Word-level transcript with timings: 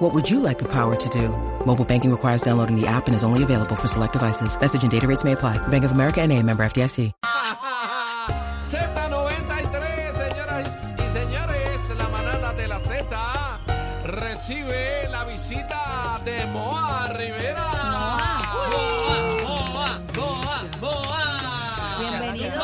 What 0.00 0.14
would 0.14 0.30
you 0.30 0.40
like 0.40 0.58
the 0.58 0.64
power 0.68 0.96
to 0.96 1.08
do? 1.10 1.28
Mobile 1.66 1.84
banking 1.84 2.10
requires 2.10 2.40
downloading 2.40 2.74
the 2.74 2.86
app 2.86 3.06
and 3.06 3.14
is 3.14 3.22
only 3.22 3.42
available 3.42 3.76
for 3.76 3.86
select 3.86 4.14
devices. 4.14 4.58
Message 4.58 4.82
and 4.82 4.90
data 4.90 5.06
rates 5.06 5.24
may 5.24 5.32
apply. 5.32 5.58
Bank 5.68 5.84
of 5.84 5.92
America 5.92 6.22
and 6.22 6.32
a 6.32 6.42
member 6.42 6.62
FDIC. 6.64 7.12
Z93, 8.60 10.12
señoras 10.14 10.94
y 10.96 11.02
señores, 11.10 11.90
la 11.98 12.08
manada 12.08 12.54
de 12.54 12.66
la 12.68 12.78
Z 12.78 13.06
recibe 14.06 15.06
la 15.10 15.24
visita 15.24 16.18
de 16.24 16.46
Moa 16.46 17.08
Rivera. 17.08 17.70
Moa, 19.44 20.00
Moa, 20.16 20.64
Moa. 20.80 21.98
Bienvenido. 22.00 22.62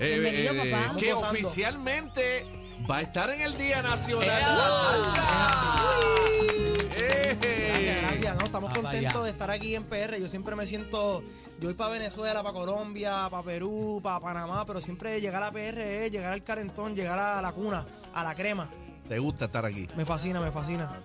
Eh, 0.00 0.18
Bienvenido, 0.20 0.54
eh, 0.54 0.70
papá. 0.70 0.96
Que 0.98 1.12
Gozando. 1.12 1.32
oficialmente 1.32 2.44
va 2.90 2.96
a 2.96 3.00
estar 3.02 3.28
en 3.28 3.42
el 3.42 3.58
Día 3.58 3.82
Nacional 3.82 4.26
de 4.26 4.32
la 4.32 4.46
Salsa. 5.14 6.41
No, 8.22 8.44
estamos 8.44 8.70
Ah, 8.70 8.74
vaya. 8.80 8.90
contentos 8.90 9.24
de 9.24 9.30
estar 9.30 9.50
aquí 9.50 9.74
en 9.74 9.84
PR. 9.84 10.18
Yo 10.20 10.28
siempre 10.28 10.54
me 10.54 10.64
siento. 10.64 11.22
Yo 11.60 11.68
voy 11.68 11.74
para 11.74 11.90
Venezuela, 11.90 12.42
para 12.42 12.54
Colombia, 12.54 13.26
para 13.30 13.42
Perú, 13.42 14.00
para 14.02 14.20
Panamá, 14.20 14.64
pero 14.64 14.80
siempre 14.80 15.20
llegar 15.20 15.42
a 15.42 15.50
PR 15.50 16.04
es 16.06 16.12
llegar 16.12 16.32
al 16.32 16.42
calentón, 16.44 16.94
llegar 16.94 17.18
a 17.18 17.42
la 17.42 17.52
cuna, 17.52 17.84
a 18.14 18.22
la 18.24 18.34
crema. 18.34 18.68
¿Te 19.08 19.18
gusta 19.18 19.46
estar 19.46 19.66
aquí? 19.66 19.88
Me 19.96 20.04
fascina, 20.04 20.40
me 20.40 20.52
fascina. 20.52 21.00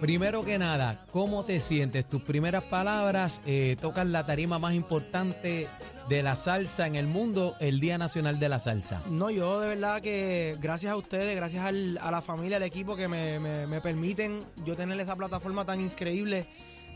Primero 0.00 0.42
que 0.42 0.58
nada, 0.58 1.04
¿cómo 1.12 1.44
te 1.44 1.60
sientes? 1.60 2.08
Tus 2.08 2.22
primeras 2.22 2.64
palabras 2.64 3.40
eh, 3.44 3.76
tocan 3.80 4.10
la 4.10 4.24
tarima 4.26 4.58
más 4.58 4.72
importante 4.74 5.68
de 6.08 6.22
la 6.22 6.34
salsa 6.36 6.86
en 6.86 6.96
el 6.96 7.06
mundo, 7.06 7.56
el 7.60 7.80
Día 7.80 7.96
Nacional 7.98 8.38
de 8.38 8.48
la 8.48 8.58
Salsa. 8.58 9.00
No, 9.08 9.30
yo 9.30 9.60
de 9.60 9.68
verdad 9.68 10.00
que 10.02 10.56
gracias 10.60 10.92
a 10.92 10.96
ustedes, 10.96 11.34
gracias 11.36 11.64
al- 11.64 11.98
a 11.98 12.10
la 12.10 12.20
familia, 12.22 12.56
al 12.58 12.62
equipo 12.64 12.96
que 12.96 13.08
me, 13.08 13.38
me- 13.40 13.66
me 13.66 13.80
permiten 13.80 14.44
yo 14.64 14.76
tener 14.76 14.98
esa 15.00 15.16
plataforma 15.16 15.64
tan 15.64 15.80
increíble 15.80 16.46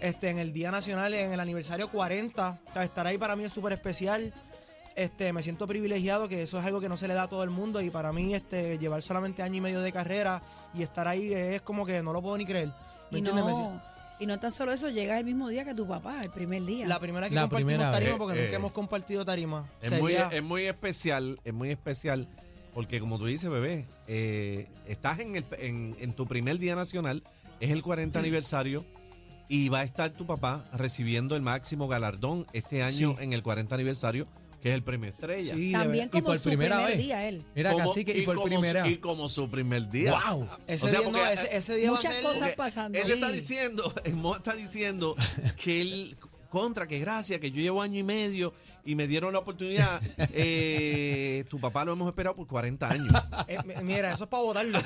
este, 0.00 0.28
en 0.30 0.38
el 0.38 0.52
Día 0.52 0.70
Nacional, 0.70 1.14
en 1.14 1.32
el 1.32 1.40
aniversario 1.40 1.88
40. 1.90 2.58
O 2.68 2.72
sea, 2.72 2.82
estar 2.82 3.06
ahí 3.06 3.16
para 3.16 3.36
mí 3.36 3.44
es 3.44 3.52
súper 3.52 3.72
especial. 3.72 4.34
Este, 4.96 5.32
me 5.32 5.42
siento 5.42 5.66
privilegiado 5.66 6.26
que 6.28 6.42
eso 6.42 6.58
es 6.58 6.64
algo 6.64 6.80
que 6.80 6.88
no 6.88 6.96
se 6.96 7.06
le 7.06 7.14
da 7.14 7.24
a 7.24 7.28
todo 7.28 7.42
el 7.44 7.50
mundo 7.50 7.80
y 7.82 7.90
para 7.90 8.12
mí 8.12 8.34
este, 8.34 8.78
llevar 8.78 9.02
solamente 9.02 9.42
año 9.42 9.56
y 9.56 9.60
medio 9.60 9.80
de 9.82 9.92
carrera 9.92 10.40
y 10.74 10.82
estar 10.82 11.06
ahí 11.06 11.32
es 11.34 11.60
como 11.62 11.84
que 11.84 12.02
no 12.02 12.12
lo 12.14 12.22
puedo 12.22 12.36
ni 12.38 12.46
creer. 12.46 12.68
¿Me 13.10 13.18
Y 13.18 13.20
entiendes? 13.20 13.44
Me 13.44 13.50
no, 13.52 13.82
y 14.18 14.26
no 14.26 14.38
tan 14.40 14.50
solo 14.50 14.72
eso, 14.72 14.88
llega 14.90 15.18
el 15.18 15.24
mismo 15.24 15.48
día 15.48 15.64
que 15.64 15.74
tu 15.74 15.86
papá, 15.86 16.20
el 16.22 16.30
primer 16.30 16.64
día. 16.64 16.86
La 16.86 16.98
primera 17.00 17.28
que 17.28 17.34
La 17.34 17.42
compartimos 17.42 17.72
primera 17.72 17.90
tarima 17.90 18.10
vez. 18.12 18.18
porque 18.18 18.38
Eh, 18.38 18.42
nunca 18.42 18.52
eh. 18.52 18.56
hemos 18.56 18.72
compartido 18.72 19.24
tarima. 19.24 19.68
Es 19.80 19.88
Sería- 19.90 20.02
muy, 20.28 20.36
es 20.36 20.42
muy 20.42 20.62
especial, 20.66 21.38
es 21.44 21.52
muy 21.54 21.70
especial, 21.70 22.28
porque 22.74 23.00
como 23.00 23.18
tú 23.18 23.26
dices, 23.26 23.50
bebé, 23.50 23.86
eh, 24.06 24.68
estás 24.86 25.18
en, 25.20 25.36
el, 25.36 25.44
en, 25.58 25.96
en 26.00 26.12
tu 26.12 26.26
primer 26.26 26.58
día 26.58 26.74
nacional, 26.76 27.22
es 27.60 27.70
el 27.70 27.82
40 27.82 28.18
aniversario, 28.18 28.84
y 29.48 29.68
va 29.68 29.80
a 29.80 29.84
estar 29.84 30.10
tu 30.10 30.26
papá 30.26 30.64
recibiendo 30.72 31.36
el 31.36 31.42
máximo 31.42 31.86
galardón 31.88 32.46
este 32.52 32.82
año 32.82 33.14
Sí. 33.16 33.24
en 33.24 33.32
el 33.32 33.42
40 33.42 33.74
aniversario, 33.76 34.26
que 34.66 34.70
es 34.70 34.74
el 34.74 34.82
premio 34.82 35.08
Estrella. 35.10 35.54
Sí, 35.54 35.70
También 35.70 36.06
Y 36.06 36.08
como 36.10 36.24
por 36.24 36.38
su 36.38 36.42
primera 36.48 36.74
primer 36.78 36.96
vez. 36.96 37.02
día 37.06 37.28
él. 37.28 37.44
Mira, 37.54 37.70
Como- 37.70 37.86
cacique, 37.86 38.18
y, 38.18 38.22
por 38.22 38.34
como, 38.34 38.46
primera 38.48 38.88
y 38.88 38.96
como 38.98 39.28
su 39.28 39.48
primer 39.48 39.88
día. 39.90 40.18
¡Wow! 40.26 40.48
Ese, 40.66 40.86
O 40.86 40.88
sea, 40.88 40.98
día, 40.98 41.08
no, 41.08 41.18
porque- 41.18 41.32
ese, 41.34 41.56
ese 41.56 41.74
día 41.76 41.90
va 41.92 41.98
a 41.98 42.00
Muchas 42.02 42.16
cosas 42.16 42.52
pasando. 42.56 42.98
Él 42.98 43.08
está 43.12 43.28
Sí. 43.28 43.34
diciendo, 43.36 43.94
el 44.04 44.14
Mo 44.16 44.34
está 44.34 44.54
diciendo 44.56 45.14
que 45.62 45.80
él, 45.82 46.16
contra, 46.50 46.88
que 46.88 46.98
gracias, 46.98 47.38
que 47.38 47.52
yo 47.52 47.60
llevo 47.60 47.80
año 47.80 47.98
y 48.00 48.02
medio 48.02 48.52
y 48.84 48.94
me 48.96 49.06
dieron 49.06 49.32
la 49.32 49.38
oportunidad. 49.38 50.00
eh, 50.32 51.44
tu 51.48 51.60
papá 51.60 51.84
lo 51.84 51.92
hemos 51.92 52.08
esperado 52.08 52.34
por 52.34 52.48
40 52.48 52.88
años. 52.90 53.12
Eh, 53.48 53.58
mi- 53.64 53.74
mira, 53.84 54.12
eso 54.12 54.24
es 54.24 54.30
para 54.30 54.42
votarlo. 54.42 54.80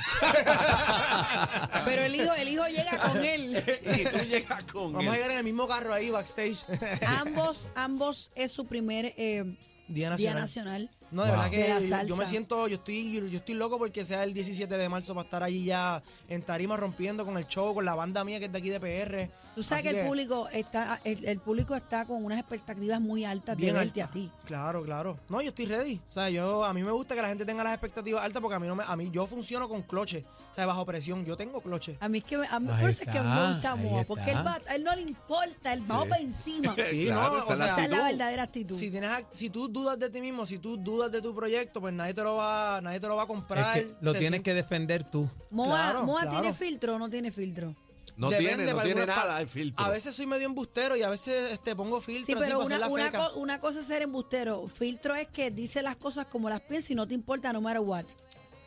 Pero 1.87 2.03
el 2.03 2.15
hijo, 2.15 2.35
el 2.35 2.49
hijo 2.49 2.67
llega 2.67 2.99
con 3.11 3.25
él. 3.25 3.65
y 3.97 4.05
tú 4.05 4.19
llegas 4.29 4.63
con 4.65 4.93
Vamos 4.93 5.13
a 5.13 5.17
él. 5.17 5.23
llegar 5.23 5.31
en 5.31 5.39
el 5.39 5.45
mismo 5.45 5.67
carro 5.67 5.95
ahí, 5.95 6.11
backstage. 6.11 6.59
ambos, 7.07 7.69
ambos 7.75 8.31
es 8.35 8.53
su 8.53 8.67
primer 8.67 9.15
eh, 9.17 9.57
Día 9.91 10.17
día 10.17 10.35
Nacional. 10.35 10.89
No, 11.11 11.23
de 11.25 11.31
Wow. 11.31 11.39
verdad 11.41 11.51
De 11.51 11.89
que 12.03 12.07
yo- 12.07 12.17
me 12.17 12.27
siento, 12.27 12.69
yo 12.69 12.77
estoy, 12.77 13.13
yo, 13.13 13.27
yo 13.27 13.39
estoy 13.39 13.55
loco 13.55 13.79
porque 13.79 14.05
sea 14.05 14.23
el 14.25 14.33
17 14.35 14.77
de 14.79 14.89
marzo 14.89 15.15
para 15.15 15.25
estar 15.25 15.43
allí 15.43 15.65
ya 15.65 16.03
en 16.29 16.43
tarima 16.43 16.77
rompiendo 16.77 17.25
con 17.25 17.37
el 17.37 17.47
show, 17.47 17.75
con 17.75 17.85
la 17.85 17.95
banda 17.95 18.23
mía 18.25 18.39
que 18.39 18.45
es 18.47 18.53
de 18.53 18.59
aquí 18.59 18.69
de 18.71 18.79
PR. 18.81 19.31
Tú 19.55 19.63
sabes 19.63 19.85
que 19.85 20.01
el 20.01 20.07
público 20.07 20.49
está, 20.53 20.99
el, 21.05 21.25
el 21.25 21.39
público 21.41 21.75
está 21.75 22.05
con 22.05 22.25
unas 22.25 22.39
expectativas 22.39 23.01
muy 23.01 23.25
altas 23.25 23.57
de 23.57 23.63
bien 23.63 23.75
verte 23.75 24.03
alta. 24.03 24.11
a 24.11 24.15
ti. 24.23 24.31
Claro, 24.47 24.83
claro. 24.85 25.19
No, 25.29 25.41
yo 25.43 25.49
estoy 25.49 25.67
ready. 25.67 25.97
O 26.09 26.13
sea, 26.13 26.31
yo 26.31 26.65
a 26.65 26.73
mí 26.73 26.83
me 26.83 26.93
gusta 26.93 27.15
que 27.15 27.23
la 27.23 27.29
gente 27.29 27.45
tenga 27.45 27.65
las 27.65 27.73
expectativas 27.73 28.23
altas 28.25 28.41
porque 28.41 28.55
a 28.57 28.61
mí 28.61 28.67
no 28.69 28.77
me, 28.77 28.85
a 28.87 28.97
mí 28.97 29.09
yo 29.13 29.27
funciono 29.27 29.69
con 29.69 29.83
cloche, 29.83 30.25
o 30.53 30.55
sea, 30.55 30.67
bajo 30.67 30.85
presión. 30.87 31.25
Yo 31.25 31.37
tengo 31.37 31.61
cloche. 31.61 31.97
A 32.01 32.09
mí 32.09 32.19
es 32.19 32.25
que 32.25 32.39
me- 32.39 32.47
a 32.47 32.61
mí 32.61 32.69
Ahí 32.71 32.81
por 32.81 32.91
eso 32.91 33.03
es 33.03 33.09
que 33.09 33.21
me 33.21 33.27
está, 33.29 33.51
gusta 33.53 33.73
ahí 33.73 33.79
Moa, 33.85 34.05
porque 34.05 34.31
él, 34.31 34.37
va, 34.47 34.59
a 34.69 34.75
él 34.77 34.85
no 34.85 34.95
le 34.95 35.03
importa, 35.03 35.73
él 35.73 35.83
va 35.91 36.05
para 36.05 36.21
encima. 36.21 36.75
Sí, 36.91 37.07
Claro, 37.07 37.33
no, 37.33 37.39
esa 37.39 37.47
o 37.49 37.53
es 37.55 37.59
la 37.59 37.65
sea, 37.67 37.75
Esa 37.75 37.85
es 37.85 37.91
la 37.91 38.05
verdadera 38.05 38.43
actitud. 38.45 38.77
Si 38.79 38.91
tienes, 38.91 39.11
act- 39.11 39.27
si 39.31 39.51
tú 39.51 39.69
dudas 39.69 39.99
de 39.99 40.11
ti 40.11 40.21
mismo, 40.21 40.47
si 40.47 40.59
tú 40.59 40.77
dudas 40.77 41.00
de 41.09 41.23
tu 41.23 41.35
proyecto, 41.35 41.81
pues 41.81 41.95
nadie 41.95 42.15
te 42.15 42.23
lo 42.23 42.37
va, 42.37 42.81
nadie 42.83 43.01
te 43.01 43.09
lo 43.09 43.17
va 43.17 43.23
a 43.23 43.25
Es 43.25 43.29
comprar. 43.29 43.75
que 43.75 43.95
lo 44.01 44.15
tienes 44.15 44.43
que 44.43 44.53
defender 44.55 45.05
tú. 45.05 45.29
Moa, 45.51 45.67
Claro, 45.69 46.05
Moa 46.05 46.23
claro. 46.23 46.41
tiene 46.41 46.55
filtro 46.55 46.97
o 46.97 46.99
no 46.99 47.09
tiene 47.09 47.31
filtro. 47.31 47.75
No 48.17 48.29
Depende, 48.29 48.55
tiene, 48.57 48.71
no 48.73 48.77
para 48.77 48.85
tiene 48.87 49.07
nada 49.07 49.41
el 49.41 49.49
filtro. 49.49 49.83
A 49.83 49.89
veces 49.89 50.15
soy 50.15 50.27
medio 50.27 50.45
embustero 50.47 50.95
y 50.97 51.03
a 51.03 51.09
veces 51.09 51.53
este, 51.53 51.75
pongo 51.75 52.03
filtro 52.03 52.27
Sí, 52.27 52.35
pero 52.39 52.61
una, 52.63 52.89
una, 52.89 53.05
feca. 53.07 53.19
co- 53.31 53.39
una 53.41 53.61
cosa 53.61 53.81
es 53.81 53.87
ser 53.87 54.03
embustero. 54.03 54.67
Filtro 54.69 55.15
es 55.15 55.29
que 55.29 55.51
dice 55.51 55.81
las 55.83 55.97
cosas 55.97 56.27
como 56.27 56.51
las 56.51 56.61
piensa 56.61 56.93
y 56.93 56.97
no 56.97 57.09
te 57.09 57.15
importa 57.15 57.51
no 57.53 57.63
matter 57.63 57.81
what. 57.81 58.05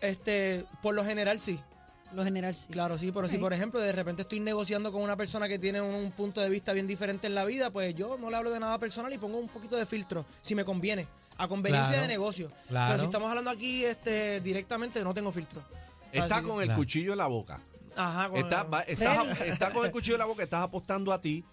Este, 0.01 0.65
por 0.81 0.95
lo 0.95 1.03
general 1.05 1.39
sí. 1.39 1.59
Lo 2.13 2.23
general 2.23 2.53
sí. 2.53 2.67
Claro, 2.71 2.97
sí, 2.97 3.11
pero 3.11 3.27
si 3.27 3.38
por 3.39 3.53
ejemplo 3.53 3.79
de 3.79 3.91
repente 3.91 4.21
estoy 4.21 4.39
negociando 4.39 4.91
con 4.91 5.01
una 5.01 5.15
persona 5.15 5.47
que 5.47 5.57
tiene 5.57 5.81
un 5.81 6.11
punto 6.11 6.41
de 6.41 6.50
vista 6.50 6.71
bien 6.73 6.85
diferente 6.85 7.25
en 7.27 7.33
la 7.33 7.44
vida, 7.44 7.71
pues 7.71 7.95
yo 7.95 8.17
no 8.19 8.29
le 8.29 8.35
hablo 8.38 8.51
de 8.51 8.59
nada 8.59 8.77
personal 8.77 9.11
y 9.13 9.17
pongo 9.17 9.38
un 9.39 9.47
poquito 9.50 9.75
de 9.77 9.85
filtro, 9.88 10.23
si 10.41 10.53
me 10.53 10.63
conviene, 10.63 11.07
a 11.38 11.47
conveniencia 11.47 11.94
Claro, 11.94 12.01
de 12.03 12.07
negocio. 12.07 12.51
claro. 12.67 12.91
Pero 12.91 12.99
si 12.99 13.05
estamos 13.05 13.29
hablando 13.29 13.49
aquí 13.51 13.83
este, 13.85 14.41
directamente, 14.41 15.03
no 15.03 15.13
tengo 15.13 15.31
filtro. 15.31 15.61
O 15.61 16.11
sea, 16.11 16.23
Está 16.23 16.41
con 16.44 16.59
el 16.61 16.66
Claro. 16.67 16.79
cuchillo 16.79 17.11
en 17.13 17.17
la 17.17 17.27
boca. 17.27 17.61
Ajá, 17.95 18.29
con- 18.29 18.39
Está, 18.39 18.63
va- 18.63 18.81
estás- 18.81 19.41
está 19.45 19.71
con 19.71 19.85
el 19.85 19.91
cuchillo 19.91 20.16
en 20.16 20.19
la 20.19 20.25
boca, 20.25 20.44
estás 20.44 20.61
apostando 20.63 21.11
a 21.11 21.19
ti. 21.21 21.44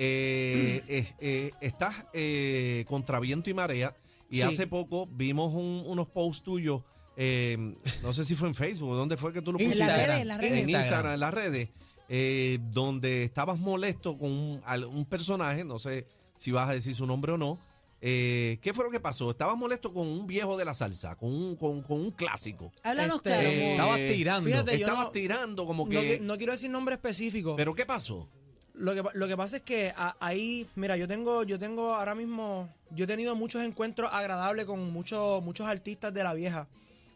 eh, 0.00 0.82
eh, 1.20 1.50
estás 1.60 1.94
eh, 2.12 2.84
contra 2.88 3.18
viento 3.20 3.50
y 3.50 3.54
marea. 3.54 3.96
Y 4.30 4.36
Sí. 4.36 4.42
hace 4.42 4.66
poco 4.66 5.06
vimos 5.10 5.52
un- 5.54 5.82
unos 5.86 6.08
posts 6.08 6.42
tuyos. 6.44 6.82
eh, 7.20 7.56
no 8.02 8.12
sé 8.12 8.24
si 8.24 8.36
fue 8.36 8.46
en 8.46 8.54
Facebook, 8.54 8.94
¿dónde 8.94 9.16
fue 9.16 9.32
que 9.32 9.42
tú 9.42 9.52
lo 9.52 9.58
En 9.58 9.66
pusiste? 9.66 9.84
las 9.84 9.96
Instagram. 9.98 10.08
redes, 10.14 10.22
en 10.22 10.28
las 10.28 10.36
en 10.36 10.40
redes. 10.42 10.58
Instagram. 10.68 10.82
Instagram, 10.84 11.14
en 11.14 11.20
las 11.20 11.34
redes, 11.34 11.68
eh, 12.08 12.58
donde 12.70 13.24
estabas 13.24 13.58
molesto 13.58 14.16
con 14.16 14.30
un, 14.30 14.62
un 14.94 15.04
personaje, 15.04 15.64
no 15.64 15.80
sé 15.80 16.06
si 16.36 16.52
vas 16.52 16.68
a 16.70 16.74
decir 16.74 16.94
su 16.94 17.06
nombre 17.06 17.32
o 17.32 17.36
no. 17.38 17.58
Eh, 18.00 18.58
¿Qué 18.62 18.72
fue 18.72 18.84
lo 18.84 18.90
que 18.90 19.00
pasó? 19.00 19.30
Estabas 19.30 19.56
molesto 19.56 19.92
con 19.92 20.06
un 20.06 20.26
viejo 20.26 20.56
de 20.56 20.64
la 20.64 20.74
salsa, 20.74 21.16
con 21.16 21.30
un, 21.32 21.56
con, 21.56 21.82
con 21.82 22.00
un 22.00 22.10
clásico. 22.12 22.72
Háblanos 22.82 23.16
Este, 23.16 23.30
claro, 23.30 23.48
Eh. 23.48 23.70
Estabas 23.72 23.96
tirando. 23.96 24.48
fíjate, 24.48 24.72
yo 24.78 24.86
Estabas 24.86 25.04
no- 25.06 25.10
tirando 25.10 25.66
como 25.66 25.84
no, 25.84 25.90
que... 25.90 26.20
qui- 26.20 26.22
no 26.22 26.36
quiero 26.36 26.52
decir 26.52 26.70
nombre 26.70 26.94
específico. 26.94 27.56
¿Pero 27.56 27.74
qué 27.74 27.84
pasó? 27.86 28.28
Lo 28.74 28.94
que, 28.94 29.02
pa- 29.02 29.10
lo 29.14 29.26
que 29.26 29.36
pasa 29.36 29.56
es 29.56 29.62
que 29.62 29.92
a- 29.96 30.16
ahí, 30.20 30.68
mira, 30.76 30.96
yo 30.96 31.08
tengo, 31.08 31.42
yo 31.42 31.58
tengo 31.58 31.94
ahora 31.94 32.14
mismo, 32.14 32.72
yo 32.90 33.04
he 33.04 33.08
tenido 33.08 33.34
muchos 33.34 33.64
encuentros 33.64 34.08
agradables 34.12 34.64
con 34.66 34.92
muchos, 34.92 35.42
muchos 35.42 35.66
artistas 35.66 36.14
de 36.14 36.22
la 36.22 36.32
vieja. 36.34 36.68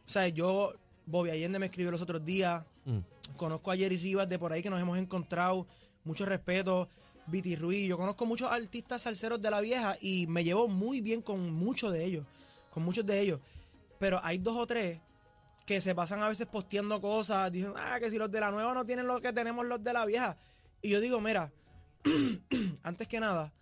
O 0.04 0.10
sea, 0.10 0.26
yo, 0.26 0.72
Bobby 1.06 1.30
Allende 1.30 1.60
me 1.60 1.66
escribió 1.66 1.92
los 1.92 2.00
otros 2.02 2.24
días, 2.24 2.64
Mm. 2.84 2.98
conozco 3.36 3.70
a 3.70 3.76
Jerry 3.76 3.96
Rivas 3.98 4.28
de 4.28 4.40
por 4.40 4.52
ahí 4.52 4.60
que 4.60 4.70
nos 4.70 4.80
hemos 4.80 4.98
encontrado, 4.98 5.68
mucho 6.02 6.26
respeto, 6.26 6.88
Viti 7.26 7.56
Ruiz, 7.56 7.88
yo 7.88 7.96
conozco 7.96 8.26
muchos 8.26 8.50
artistas 8.50 9.02
salseros 9.02 9.40
de 9.40 9.50
la 9.50 9.60
vieja 9.60 9.96
y 10.00 10.26
me 10.26 10.44
llevo 10.44 10.68
muy 10.68 11.00
bien 11.00 11.22
con 11.22 11.52
muchos 11.52 11.92
de 11.92 12.04
ellos, 12.04 12.26
con 12.70 12.82
muchos 12.82 13.06
de 13.06 13.20
ellos. 13.20 13.40
Pero 13.98 14.20
hay 14.22 14.38
dos 14.38 14.56
o 14.56 14.66
tres 14.66 15.00
que 15.64 15.80
se 15.80 15.94
pasan 15.94 16.20
a 16.22 16.28
veces 16.28 16.46
posteando 16.46 17.00
cosas, 17.00 17.52
dicen, 17.52 17.72
ah, 17.76 17.98
que 18.00 18.10
si 18.10 18.18
los 18.18 18.30
de 18.30 18.40
la 18.40 18.50
nueva 18.50 18.74
no 18.74 18.84
tienen 18.84 19.06
lo 19.06 19.20
que 19.20 19.32
tenemos 19.32 19.64
los 19.64 19.82
de 19.82 19.92
la 19.92 20.04
vieja. 20.04 20.36
Y 20.80 20.90
yo 20.90 21.00
digo, 21.00 21.20
mira, 21.20 21.52
antes 22.82 23.06
que 23.06 23.20
nada, 23.20 23.52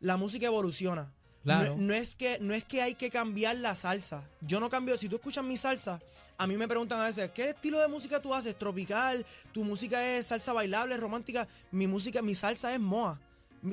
la 0.00 0.16
música 0.16 0.46
evoluciona. 0.46 1.14
Claro. 1.48 1.76
No, 1.76 1.82
no 1.82 1.94
es 1.94 2.14
que, 2.14 2.38
no 2.40 2.54
es 2.54 2.64
que 2.64 2.82
hay 2.82 2.94
que 2.94 3.10
cambiar 3.10 3.56
la 3.56 3.74
salsa. 3.74 4.28
Yo 4.42 4.60
no 4.60 4.68
cambio. 4.68 4.98
Si 4.98 5.08
tú 5.08 5.16
escuchas 5.16 5.44
mi 5.44 5.56
salsa, 5.56 6.00
a 6.36 6.46
mí 6.46 6.56
me 6.56 6.68
preguntan 6.68 7.00
a 7.00 7.04
veces, 7.04 7.30
¿qué 7.30 7.50
estilo 7.50 7.80
de 7.80 7.88
música 7.88 8.20
tú 8.20 8.34
haces? 8.34 8.58
¿Tropical? 8.58 9.24
¿Tu 9.52 9.64
música 9.64 10.16
es 10.16 10.26
salsa 10.26 10.52
bailable, 10.52 10.96
romántica? 10.96 11.48
Mi 11.72 11.86
música, 11.86 12.22
mi 12.22 12.34
salsa 12.34 12.72
es 12.72 12.80
Moa. 12.80 13.20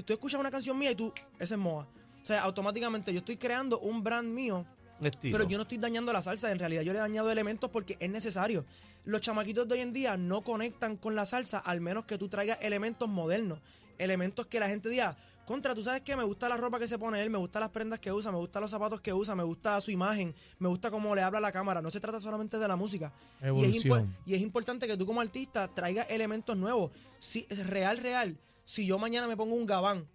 Tú 0.06 0.14
escuchas 0.14 0.40
una 0.40 0.50
canción 0.50 0.78
mía 0.78 0.92
y 0.92 0.96
tú, 0.96 1.14
esa 1.38 1.56
es 1.56 1.60
Moa. 1.60 1.88
O 2.24 2.26
sea, 2.26 2.42
automáticamente 2.42 3.14
yo 3.14 3.20
estoy 3.20 3.38
creando 3.38 3.78
un 3.80 4.04
brand 4.04 4.28
mío 4.28 4.66
estilo. 5.04 5.38
Pero 5.38 5.50
yo 5.50 5.58
no 5.58 5.64
estoy 5.64 5.78
dañando 5.78 6.12
la 6.14 6.22
salsa, 6.22 6.52
en 6.52 6.60
realidad 6.60 6.82
yo 6.82 6.94
le 6.94 7.00
he 7.00 7.02
dañado 7.02 7.32
elementos 7.32 7.70
porque 7.70 7.98
es 8.00 8.10
necesario. 8.10 8.66
Los 9.04 9.22
chamaquitos 9.22 9.68
de 9.68 9.76
hoy 9.76 9.82
en 9.82 9.94
día 9.94 10.18
no 10.18 10.42
conectan 10.42 10.98
con 10.98 11.16
la 11.16 11.26
salsa 11.26 11.60
al 11.60 11.82
menos 11.82 12.06
que 12.06 12.18
tú 12.18 12.30
traigas 12.30 12.58
elementos 12.62 13.08
modernos, 13.10 13.60
elementos 13.98 14.46
que 14.48 14.60
la 14.60 14.68
gente 14.70 14.90
diga, 14.90 15.18
contra, 15.46 15.76
tú 15.76 15.84
sabes 15.84 16.02
que 16.02 16.16
me 16.16 16.24
gusta 16.24 16.50
la 16.50 16.58
ropa 16.58 16.80
que 16.80 16.88
se 16.88 16.98
pone 16.98 17.22
él, 17.22 17.30
me 17.30 17.38
gustan 17.38 17.60
las 17.62 17.70
prendas 17.70 18.00
que 18.00 18.12
usa, 18.12 18.32
me 18.32 18.38
gustan 18.38 18.64
los 18.64 18.72
zapatos 18.72 19.00
que 19.02 19.14
usa, 19.14 19.36
me 19.36 19.44
gusta 19.44 19.80
su 19.80 19.92
imagen, 19.92 20.34
me 20.58 20.68
gusta 20.70 20.90
cómo 20.90 21.14
le 21.14 21.22
habla 21.22 21.38
a 21.38 21.42
la 21.42 21.52
cámara. 21.52 21.82
No 21.84 21.92
se 21.92 22.00
trata 22.00 22.20
solamente 22.20 22.58
de 22.58 22.68
la 22.68 22.76
música. 22.76 23.14
Y 23.62 23.66
es, 23.78 23.86
y 24.26 24.34
es 24.34 24.42
importante 24.42 24.88
que 24.88 24.98
tú 24.98 25.06
como 25.06 25.22
artista 25.22 25.68
traigas 25.68 26.10
elementos 26.10 26.58
nuevos. 26.58 26.92
Si, 27.20 27.46
es 27.50 27.68
real, 27.68 28.00
real. 28.00 28.38
Si 28.64 28.88
yo 28.88 28.98
mañana 28.98 29.28
me 29.28 29.38
pongo 29.38 29.54
un 29.54 29.68
gabán, 29.68 30.08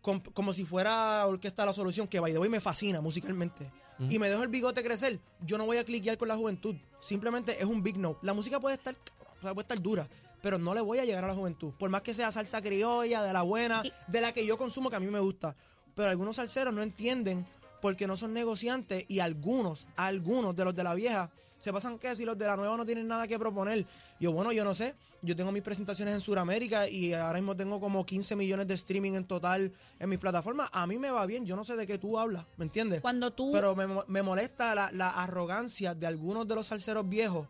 com- 0.00 0.20
como 0.20 0.52
si 0.52 0.64
fuera 0.64 1.26
Orquesta 1.26 1.66
La 1.66 1.72
Solución, 1.72 2.06
que 2.06 2.20
by 2.20 2.32
the 2.32 2.38
way 2.38 2.48
me 2.48 2.60
fascina 2.60 3.00
musicalmente, 3.00 3.70
y 4.10 4.18
me 4.18 4.28
dejo 4.28 4.42
el 4.42 4.48
bigote 4.48 4.82
crecer, 4.82 5.20
yo 5.40 5.56
no 5.56 5.66
voy 5.66 5.76
a 5.78 5.84
cliquear 5.84 6.18
con 6.18 6.26
la 6.28 6.36
juventud. 6.36 6.74
Simplemente 7.00 7.58
es 7.58 7.64
un 7.64 7.82
big 7.82 7.96
no. 7.96 8.18
La 8.22 8.34
música 8.34 8.58
puede 8.60 8.74
estar, 8.76 8.96
puede 9.40 9.60
estar 9.60 9.80
dura, 9.80 10.08
pero 10.44 10.58
no 10.58 10.74
le 10.74 10.82
voy 10.82 10.98
a 10.98 11.06
llegar 11.06 11.24
a 11.24 11.28
la 11.28 11.34
juventud. 11.34 11.72
Por 11.78 11.88
más 11.88 12.02
que 12.02 12.12
sea 12.12 12.30
salsa 12.30 12.60
criolla, 12.60 13.22
de 13.22 13.32
la 13.32 13.40
buena, 13.40 13.80
Y- 13.82 13.90
de 14.12 14.20
la 14.20 14.30
que 14.32 14.44
yo 14.46 14.58
consumo, 14.58 14.90
que 14.90 14.96
a 14.96 15.00
mí 15.00 15.06
me 15.06 15.18
gusta. 15.18 15.56
Pero 15.94 16.10
algunos 16.10 16.36
salseros 16.36 16.74
no 16.74 16.82
entienden 16.82 17.46
porque 17.80 18.06
no 18.06 18.14
son 18.18 18.34
negociantes 18.34 19.06
y 19.08 19.20
algunos, 19.20 19.86
algunos 19.96 20.54
de 20.54 20.64
los 20.66 20.74
de 20.76 20.84
la 20.84 20.92
vieja 20.94 21.30
se 21.62 21.72
pasan 21.72 21.98
que 21.98 22.14
si 22.14 22.26
los 22.26 22.36
de 22.36 22.46
la 22.46 22.56
nueva 22.58 22.76
no 22.76 22.84
tienen 22.84 23.08
nada 23.08 23.26
que 23.26 23.38
proponer. 23.38 23.86
Yo, 24.20 24.32
bueno, 24.32 24.52
yo 24.52 24.64
no 24.64 24.74
sé. 24.74 24.94
Yo 25.22 25.34
tengo 25.34 25.50
mis 25.50 25.62
presentaciones 25.62 26.12
en 26.12 26.20
Sudamérica 26.20 26.86
y 26.90 27.14
ahora 27.14 27.38
mismo 27.38 27.56
tengo 27.56 27.80
como 27.80 28.04
15 28.04 28.36
millones 28.36 28.66
de 28.68 28.74
streaming 28.74 29.12
en 29.14 29.24
total 29.24 29.72
en 29.98 30.08
mis 30.10 30.18
plataformas. 30.18 30.68
A 30.74 30.86
mí 30.86 30.98
me 30.98 31.10
va 31.10 31.24
bien. 31.24 31.46
Yo 31.46 31.56
no 31.56 31.64
sé 31.64 31.74
de 31.76 31.86
qué 31.86 31.96
tú 31.96 32.18
hablas, 32.18 32.44
¿me 32.58 32.66
entiendes? 32.66 33.00
Cuando 33.00 33.32
tú 33.32 33.50
Pero 33.50 33.74
me, 33.74 33.86
me 34.08 34.22
molesta 34.22 34.74
la, 34.74 34.92
la 34.92 35.08
arrogancia 35.08 35.94
de 35.94 36.06
algunos 36.06 36.46
de 36.46 36.54
los 36.54 36.66
salseros 36.66 37.08
viejos 37.08 37.48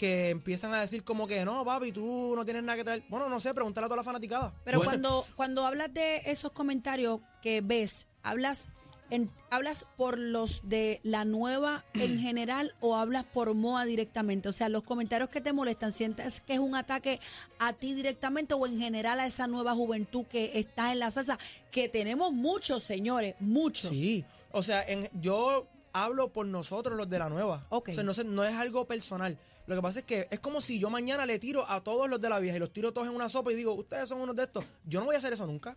que 0.00 0.30
empiezan 0.30 0.72
a 0.72 0.80
decir 0.80 1.04
como 1.04 1.26
que 1.26 1.44
no, 1.44 1.62
papi, 1.62 1.92
tú 1.92 2.32
no 2.34 2.42
tienes 2.46 2.62
nada 2.62 2.78
que 2.78 2.84
traer. 2.84 3.04
Bueno, 3.10 3.28
no 3.28 3.38
sé, 3.38 3.52
pregúntale 3.52 3.84
a 3.84 3.88
toda 3.88 3.98
la 3.98 4.04
fanaticada. 4.04 4.54
Pero 4.64 4.78
Bueno. 4.78 4.90
cuando, 4.90 5.26
cuando 5.36 5.66
hablas 5.66 5.92
de 5.92 6.22
esos 6.24 6.52
comentarios 6.52 7.20
que 7.42 7.60
ves, 7.60 8.08
¿hablas, 8.22 8.70
en, 9.10 9.30
¿hablas 9.50 9.86
por 9.98 10.16
los 10.16 10.62
de 10.66 11.00
la 11.02 11.26
nueva 11.26 11.84
en 11.92 12.18
general 12.26 12.74
o 12.80 12.96
hablas 12.96 13.24
por 13.26 13.52
MOA 13.52 13.84
directamente? 13.84 14.48
O 14.48 14.52
sea, 14.52 14.70
los 14.70 14.84
comentarios 14.84 15.28
que 15.28 15.42
te 15.42 15.52
molestan, 15.52 15.92
¿sientes 15.92 16.40
que 16.40 16.54
es 16.54 16.60
un 16.60 16.74
ataque 16.76 17.20
a 17.58 17.74
ti 17.74 17.92
directamente 17.92 18.54
o 18.54 18.66
en 18.66 18.78
general 18.78 19.20
a 19.20 19.26
esa 19.26 19.48
nueva 19.48 19.74
juventud 19.74 20.24
que 20.24 20.58
está 20.58 20.92
en 20.92 21.00
la 21.00 21.10
salsa? 21.10 21.38
Que 21.70 21.90
tenemos 21.90 22.32
muchos, 22.32 22.82
señores, 22.84 23.34
muchos. 23.38 23.90
Sí, 23.94 24.24
o 24.50 24.62
sea, 24.62 24.82
en, 24.82 25.06
yo 25.20 25.66
hablo 25.92 26.32
por 26.32 26.46
nosotros 26.46 26.96
los 26.96 27.10
de 27.10 27.18
la 27.18 27.28
nueva. 27.28 27.66
Ok. 27.68 27.90
O 27.90 27.92
sea, 27.92 28.24
no 28.24 28.44
es 28.44 28.54
algo 28.54 28.86
personal. 28.86 29.36
Lo 29.70 29.76
que 29.76 29.82
pasa 29.82 30.00
es 30.00 30.04
que 30.04 30.26
es 30.32 30.40
como 30.40 30.60
si 30.60 30.80
yo 30.80 30.90
mañana 30.90 31.24
le 31.26 31.38
tiro 31.38 31.64
a 31.70 31.80
todos 31.84 32.10
los 32.10 32.20
de 32.20 32.28
la 32.28 32.40
vieja 32.40 32.56
y 32.56 32.58
los 32.58 32.72
tiro 32.72 32.92
todos 32.92 33.06
en 33.06 33.14
una 33.14 33.28
sopa 33.28 33.52
y 33.52 33.54
digo, 33.54 33.72
ustedes 33.72 34.08
son 34.08 34.20
unos 34.20 34.34
de 34.34 34.42
estos. 34.42 34.64
Yo 34.84 34.98
no 34.98 35.06
voy 35.06 35.14
a 35.14 35.18
hacer 35.18 35.32
eso 35.32 35.46
nunca. 35.46 35.76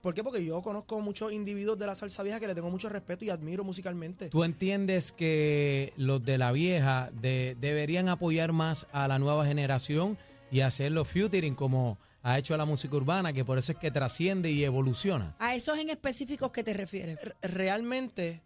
¿Por 0.00 0.14
qué? 0.14 0.24
Porque 0.24 0.42
yo 0.42 0.62
conozco 0.62 0.98
muchos 1.00 1.30
individuos 1.30 1.78
de 1.78 1.84
la 1.84 1.94
salsa 1.94 2.22
vieja 2.22 2.40
que 2.40 2.46
le 2.46 2.54
tengo 2.54 2.70
mucho 2.70 2.88
respeto 2.88 3.22
y 3.26 3.28
admiro 3.28 3.62
musicalmente. 3.62 4.30
¿Tú 4.30 4.44
entiendes 4.44 5.12
que 5.12 5.92
los 5.98 6.24
de 6.24 6.38
la 6.38 6.52
vieja 6.52 7.10
de- 7.20 7.54
deberían 7.60 8.08
apoyar 8.08 8.52
más 8.52 8.86
a 8.92 9.08
la 9.08 9.18
nueva 9.18 9.44
generación 9.44 10.16
y 10.50 10.60
hacer 10.62 10.92
los 10.92 11.06
featuring 11.06 11.54
como 11.54 11.98
ha 12.22 12.38
hecho 12.38 12.56
la 12.56 12.64
música 12.64 12.96
urbana, 12.96 13.34
que 13.34 13.44
por 13.44 13.58
eso 13.58 13.72
es 13.72 13.78
que 13.78 13.90
trasciende 13.90 14.50
y 14.50 14.64
evoluciona? 14.64 15.36
A 15.38 15.54
esos 15.54 15.76
en 15.76 15.90
específicos 15.90 16.50
que 16.50 16.64
te 16.64 16.72
refieres. 16.72 17.18
R- 17.22 17.34
realmente, 17.42 18.40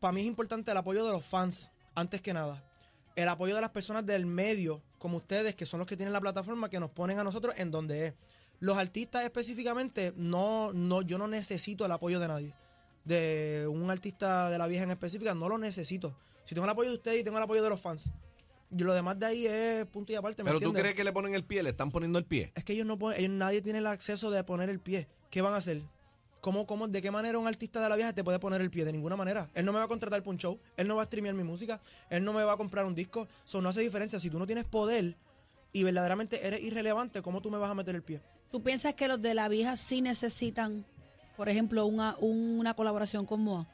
para 0.00 0.12
mí 0.12 0.22
es 0.22 0.26
importante 0.26 0.70
el 0.70 0.76
apoyo 0.78 1.04
de 1.04 1.12
los 1.12 1.22
fans, 1.24 1.70
antes 1.94 2.22
que 2.22 2.32
nada. 2.32 2.62
El 3.16 3.28
apoyo 3.28 3.54
de 3.54 3.60
las 3.62 3.70
personas 3.70 4.04
del 4.06 4.26
medio, 4.26 4.82
como 4.98 5.16
ustedes, 5.16 5.54
que 5.54 5.66
son 5.66 5.78
los 5.78 5.86
que 5.86 5.96
tienen 5.96 6.12
la 6.12 6.20
plataforma, 6.20 6.68
que 6.68 6.78
nos 6.78 6.90
ponen 6.90 7.18
a 7.18 7.24
nosotros 7.24 7.54
en 7.58 7.70
donde 7.70 8.06
es. 8.08 8.14
Los 8.60 8.78
artistas 8.78 9.24
específicamente, 9.24 10.12
no, 10.16 10.72
no, 10.72 11.02
yo 11.02 11.18
no 11.18 11.26
necesito 11.26 11.84
el 11.84 11.92
apoyo 11.92 12.20
de 12.20 12.28
nadie. 12.28 12.54
De 13.04 13.66
un 13.68 13.90
artista 13.90 14.50
de 14.50 14.58
la 14.58 14.66
vieja 14.66 14.84
en 14.84 14.90
específica, 14.90 15.34
no 15.34 15.48
lo 15.48 15.58
necesito. 15.58 16.16
Si 16.44 16.54
tengo 16.54 16.64
el 16.66 16.70
apoyo 16.70 16.90
de 16.90 16.96
ustedes 16.96 17.20
y 17.20 17.24
tengo 17.24 17.38
el 17.38 17.44
apoyo 17.44 17.62
de 17.62 17.68
los 17.70 17.80
fans. 17.80 18.12
Y 18.70 18.82
lo 18.82 18.94
demás 18.94 19.18
de 19.18 19.26
ahí 19.26 19.46
es 19.46 19.86
punto 19.86 20.12
y 20.12 20.16
aparte, 20.16 20.42
¿me 20.42 20.48
Pero 20.48 20.58
tú 20.58 20.66
entiendes? 20.66 20.82
crees 20.82 20.96
que 20.96 21.04
le 21.04 21.12
ponen 21.12 21.34
el 21.34 21.44
pie, 21.44 21.62
le 21.62 21.70
están 21.70 21.90
poniendo 21.90 22.18
el 22.18 22.24
pie. 22.24 22.52
Es 22.54 22.64
que 22.64 22.72
ellos 22.72 22.86
no 22.86 22.98
pueden, 22.98 23.20
ellos, 23.20 23.30
nadie 23.30 23.62
tiene 23.62 23.78
el 23.78 23.86
acceso 23.86 24.30
de 24.30 24.42
poner 24.44 24.68
el 24.68 24.80
pie. 24.80 25.08
¿Qué 25.30 25.40
van 25.40 25.54
a 25.54 25.56
hacer? 25.56 25.82
¿Cómo, 26.46 26.64
cómo, 26.64 26.86
¿De 26.86 27.02
qué 27.02 27.10
manera 27.10 27.38
un 27.40 27.48
artista 27.48 27.80
de 27.82 27.88
la 27.88 27.96
vieja 27.96 28.12
te 28.12 28.22
puede 28.22 28.38
poner 28.38 28.60
el 28.60 28.70
pie? 28.70 28.84
De 28.84 28.92
ninguna 28.92 29.16
manera. 29.16 29.50
Él 29.52 29.64
no 29.64 29.72
me 29.72 29.80
va 29.80 29.86
a 29.86 29.88
contratar 29.88 30.20
para 30.20 30.30
un 30.30 30.38
show, 30.38 30.60
él 30.76 30.86
no 30.86 30.94
va 30.94 31.02
a 31.02 31.06
streamear 31.06 31.34
mi 31.34 31.42
música, 31.42 31.80
él 32.08 32.22
no 32.22 32.32
me 32.32 32.44
va 32.44 32.52
a 32.52 32.56
comprar 32.56 32.84
un 32.84 32.94
disco. 32.94 33.26
Eso 33.44 33.60
no 33.60 33.68
hace 33.70 33.80
diferencia. 33.80 34.20
Si 34.20 34.30
tú 34.30 34.38
no 34.38 34.46
tienes 34.46 34.64
poder 34.64 35.16
y 35.72 35.82
verdaderamente 35.82 36.46
eres 36.46 36.62
irrelevante, 36.62 37.20
¿cómo 37.20 37.40
tú 37.42 37.50
me 37.50 37.58
vas 37.58 37.68
a 37.68 37.74
meter 37.74 37.96
el 37.96 38.04
pie? 38.04 38.22
¿Tú 38.52 38.62
piensas 38.62 38.94
que 38.94 39.08
los 39.08 39.20
de 39.20 39.34
la 39.34 39.48
vieja 39.48 39.74
sí 39.74 40.00
necesitan, 40.02 40.86
por 41.36 41.48
ejemplo, 41.48 41.84
una, 41.84 42.14
una 42.20 42.74
colaboración 42.74 43.26
con 43.26 43.40
MOA? 43.42 43.66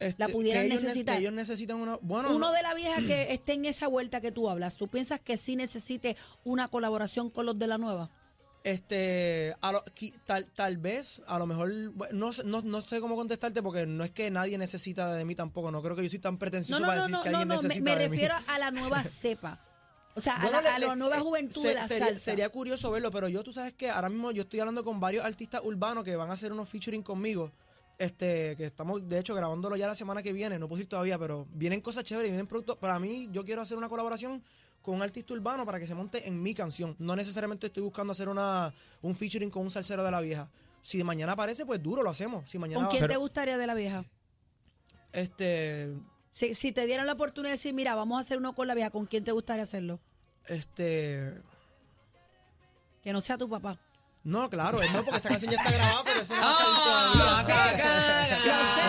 Este, 0.00 0.20
La 0.20 0.28
pudieran 0.28 0.64
ellos 0.64 0.80
ne- 0.82 0.88
necesitar. 0.88 1.18
ellos 1.20 1.32
necesitan 1.32 1.76
una. 1.76 1.96
Bueno, 2.02 2.30
Uno 2.30 2.48
no- 2.48 2.52
de 2.52 2.62
la 2.62 2.74
vieja 2.74 2.96
que 3.06 3.32
esté 3.34 3.52
en 3.52 3.66
esa 3.66 3.86
vuelta 3.86 4.20
que 4.20 4.32
tú 4.32 4.50
hablas, 4.50 4.76
¿tú 4.76 4.88
piensas 4.88 5.20
que 5.20 5.36
sí 5.36 5.54
necesite 5.54 6.16
una 6.42 6.66
colaboración 6.66 7.30
con 7.30 7.46
los 7.46 7.56
de 7.56 7.68
la 7.68 7.78
nueva? 7.78 8.10
Este, 8.70 9.54
a 9.60 9.70
lo- 9.70 9.84
tal, 10.24 10.44
tal 10.46 10.76
vez, 10.76 11.22
a 11.28 11.38
lo 11.38 11.46
mejor, 11.46 11.70
no, 12.12 12.32
sé- 12.32 12.42
no, 12.42 12.62
no 12.62 12.82
sé 12.82 13.00
cómo 13.00 13.14
contestarte 13.14 13.62
porque 13.62 13.86
no 13.86 14.02
es 14.02 14.10
que 14.10 14.28
nadie 14.28 14.58
necesita 14.58 15.14
de 15.14 15.24
mí 15.24 15.36
tampoco. 15.36 15.70
No 15.70 15.80
creo 15.82 15.94
que 15.94 16.02
yo 16.02 16.10
soy 16.10 16.18
tan 16.18 16.36
pretencioso 16.36 16.80
no, 16.80 16.88
para 16.88 16.98
decir 17.02 17.12
no, 17.12 17.22
que 17.22 17.30
no, 17.30 17.38
alguien 17.38 17.48
no, 17.56 17.62
me, 17.62 17.68
necesita 17.68 17.84
me 17.84 17.96
de 17.96 18.08
mí. 18.08 18.16
refiero 18.16 18.34
a 18.48 18.58
la 18.58 18.72
nueva 18.72 19.04
cepa. 19.04 19.60
O 20.16 20.20
sea, 20.20 20.34
a, 20.34 20.42
Bueno, 20.42 20.56
la, 20.56 20.62
le- 20.62 20.68
a 20.68 20.78
la 20.80 20.94
le- 20.94 20.96
nueva 20.96 21.16
eh, 21.18 21.20
juventud 21.20 21.62
se- 21.62 21.68
de 21.68 21.74
la 21.74 21.86
sería, 21.86 22.06
salsa. 22.06 22.24
sería 22.24 22.48
curioso 22.48 22.90
verlo, 22.90 23.12
pero 23.12 23.28
yo, 23.28 23.44
tú 23.44 23.52
sabes 23.52 23.72
que 23.72 23.88
ahora 23.88 24.08
mismo 24.08 24.32
yo 24.32 24.42
estoy 24.42 24.58
hablando 24.58 24.82
con 24.82 24.98
varios 24.98 25.24
artistas 25.24 25.60
urbanos 25.62 26.02
que 26.02 26.16
van 26.16 26.28
a 26.30 26.32
hacer 26.32 26.52
unos 26.52 26.68
featuring 26.68 27.02
conmigo. 27.04 27.52
Este, 27.98 28.56
que 28.56 28.64
estamos 28.64 29.08
de 29.08 29.20
hecho 29.20 29.34
grabándolo 29.34 29.76
ya 29.76 29.86
la 29.86 29.94
semana 29.94 30.22
que 30.24 30.32
viene, 30.32 30.58
no 30.58 30.66
puedo 30.68 30.78
decir 30.78 30.88
todavía, 30.90 31.18
pero 31.20 31.46
vienen 31.54 31.80
cosas 31.80 32.02
chéveres, 32.02 32.30
vienen 32.32 32.46
productos. 32.48 32.76
Para 32.78 32.98
mí, 32.98 33.28
yo 33.30 33.44
quiero 33.44 33.62
hacer 33.62 33.78
una 33.78 33.88
colaboración 33.88 34.42
con 34.86 34.94
un 34.94 35.02
artista 35.02 35.34
urbano 35.34 35.66
para 35.66 35.80
que 35.80 35.86
se 35.86 35.96
monte 35.96 36.28
en 36.28 36.40
mi 36.40 36.54
canción. 36.54 36.94
No 37.00 37.16
necesariamente 37.16 37.66
estoy 37.66 37.82
buscando 37.82 38.12
hacer 38.12 38.28
una, 38.28 38.72
un 39.02 39.16
featuring 39.16 39.50
con 39.50 39.62
un 39.62 39.70
salsero 39.72 40.04
de 40.04 40.12
la 40.12 40.20
vieja. 40.20 40.48
Si 40.80 41.02
mañana 41.02 41.32
aparece, 41.32 41.66
pues 41.66 41.82
duro, 41.82 42.04
lo 42.04 42.10
hacemos. 42.10 42.48
Si 42.48 42.56
mañana 42.56 42.86
¿Con 42.86 42.96
quién 42.96 43.08
te 43.08 43.16
gustaría 43.16 43.58
de 43.58 43.66
la 43.66 43.74
vieja? 43.74 44.04
este, 45.12 45.92
Si, 46.30 46.54
si 46.54 46.70
te 46.70 46.86
dieran 46.86 47.04
la 47.06 47.14
oportunidad 47.14 47.50
de 47.50 47.56
decir, 47.56 47.74
mira, 47.74 47.96
vamos 47.96 48.16
a 48.18 48.20
hacer 48.20 48.38
uno 48.38 48.54
con 48.54 48.68
la 48.68 48.74
vieja, 48.76 48.90
¿con 48.90 49.06
quién 49.06 49.24
te 49.24 49.32
gustaría 49.32 49.64
hacerlo? 49.64 49.98
este, 50.46 51.34
Que 53.02 53.12
no 53.12 53.20
sea 53.20 53.36
tu 53.36 53.48
papá. 53.48 53.80
No, 54.26 54.50
claro, 54.50 54.78
no, 54.92 55.04
porque 55.04 55.18
esa 55.18 55.28
canción 55.28 55.52
ya 55.52 55.58
está 55.58 55.70
grabada, 55.72 56.02
pero 56.04 56.20
eso 56.20 56.34
no 56.34 56.40
va 56.42 56.48
a 56.48 56.50
Ah, 56.50 57.44
salir 57.44 57.82
todavía. 57.82 58.36
Yo 58.36 58.52
sé, 58.52 58.80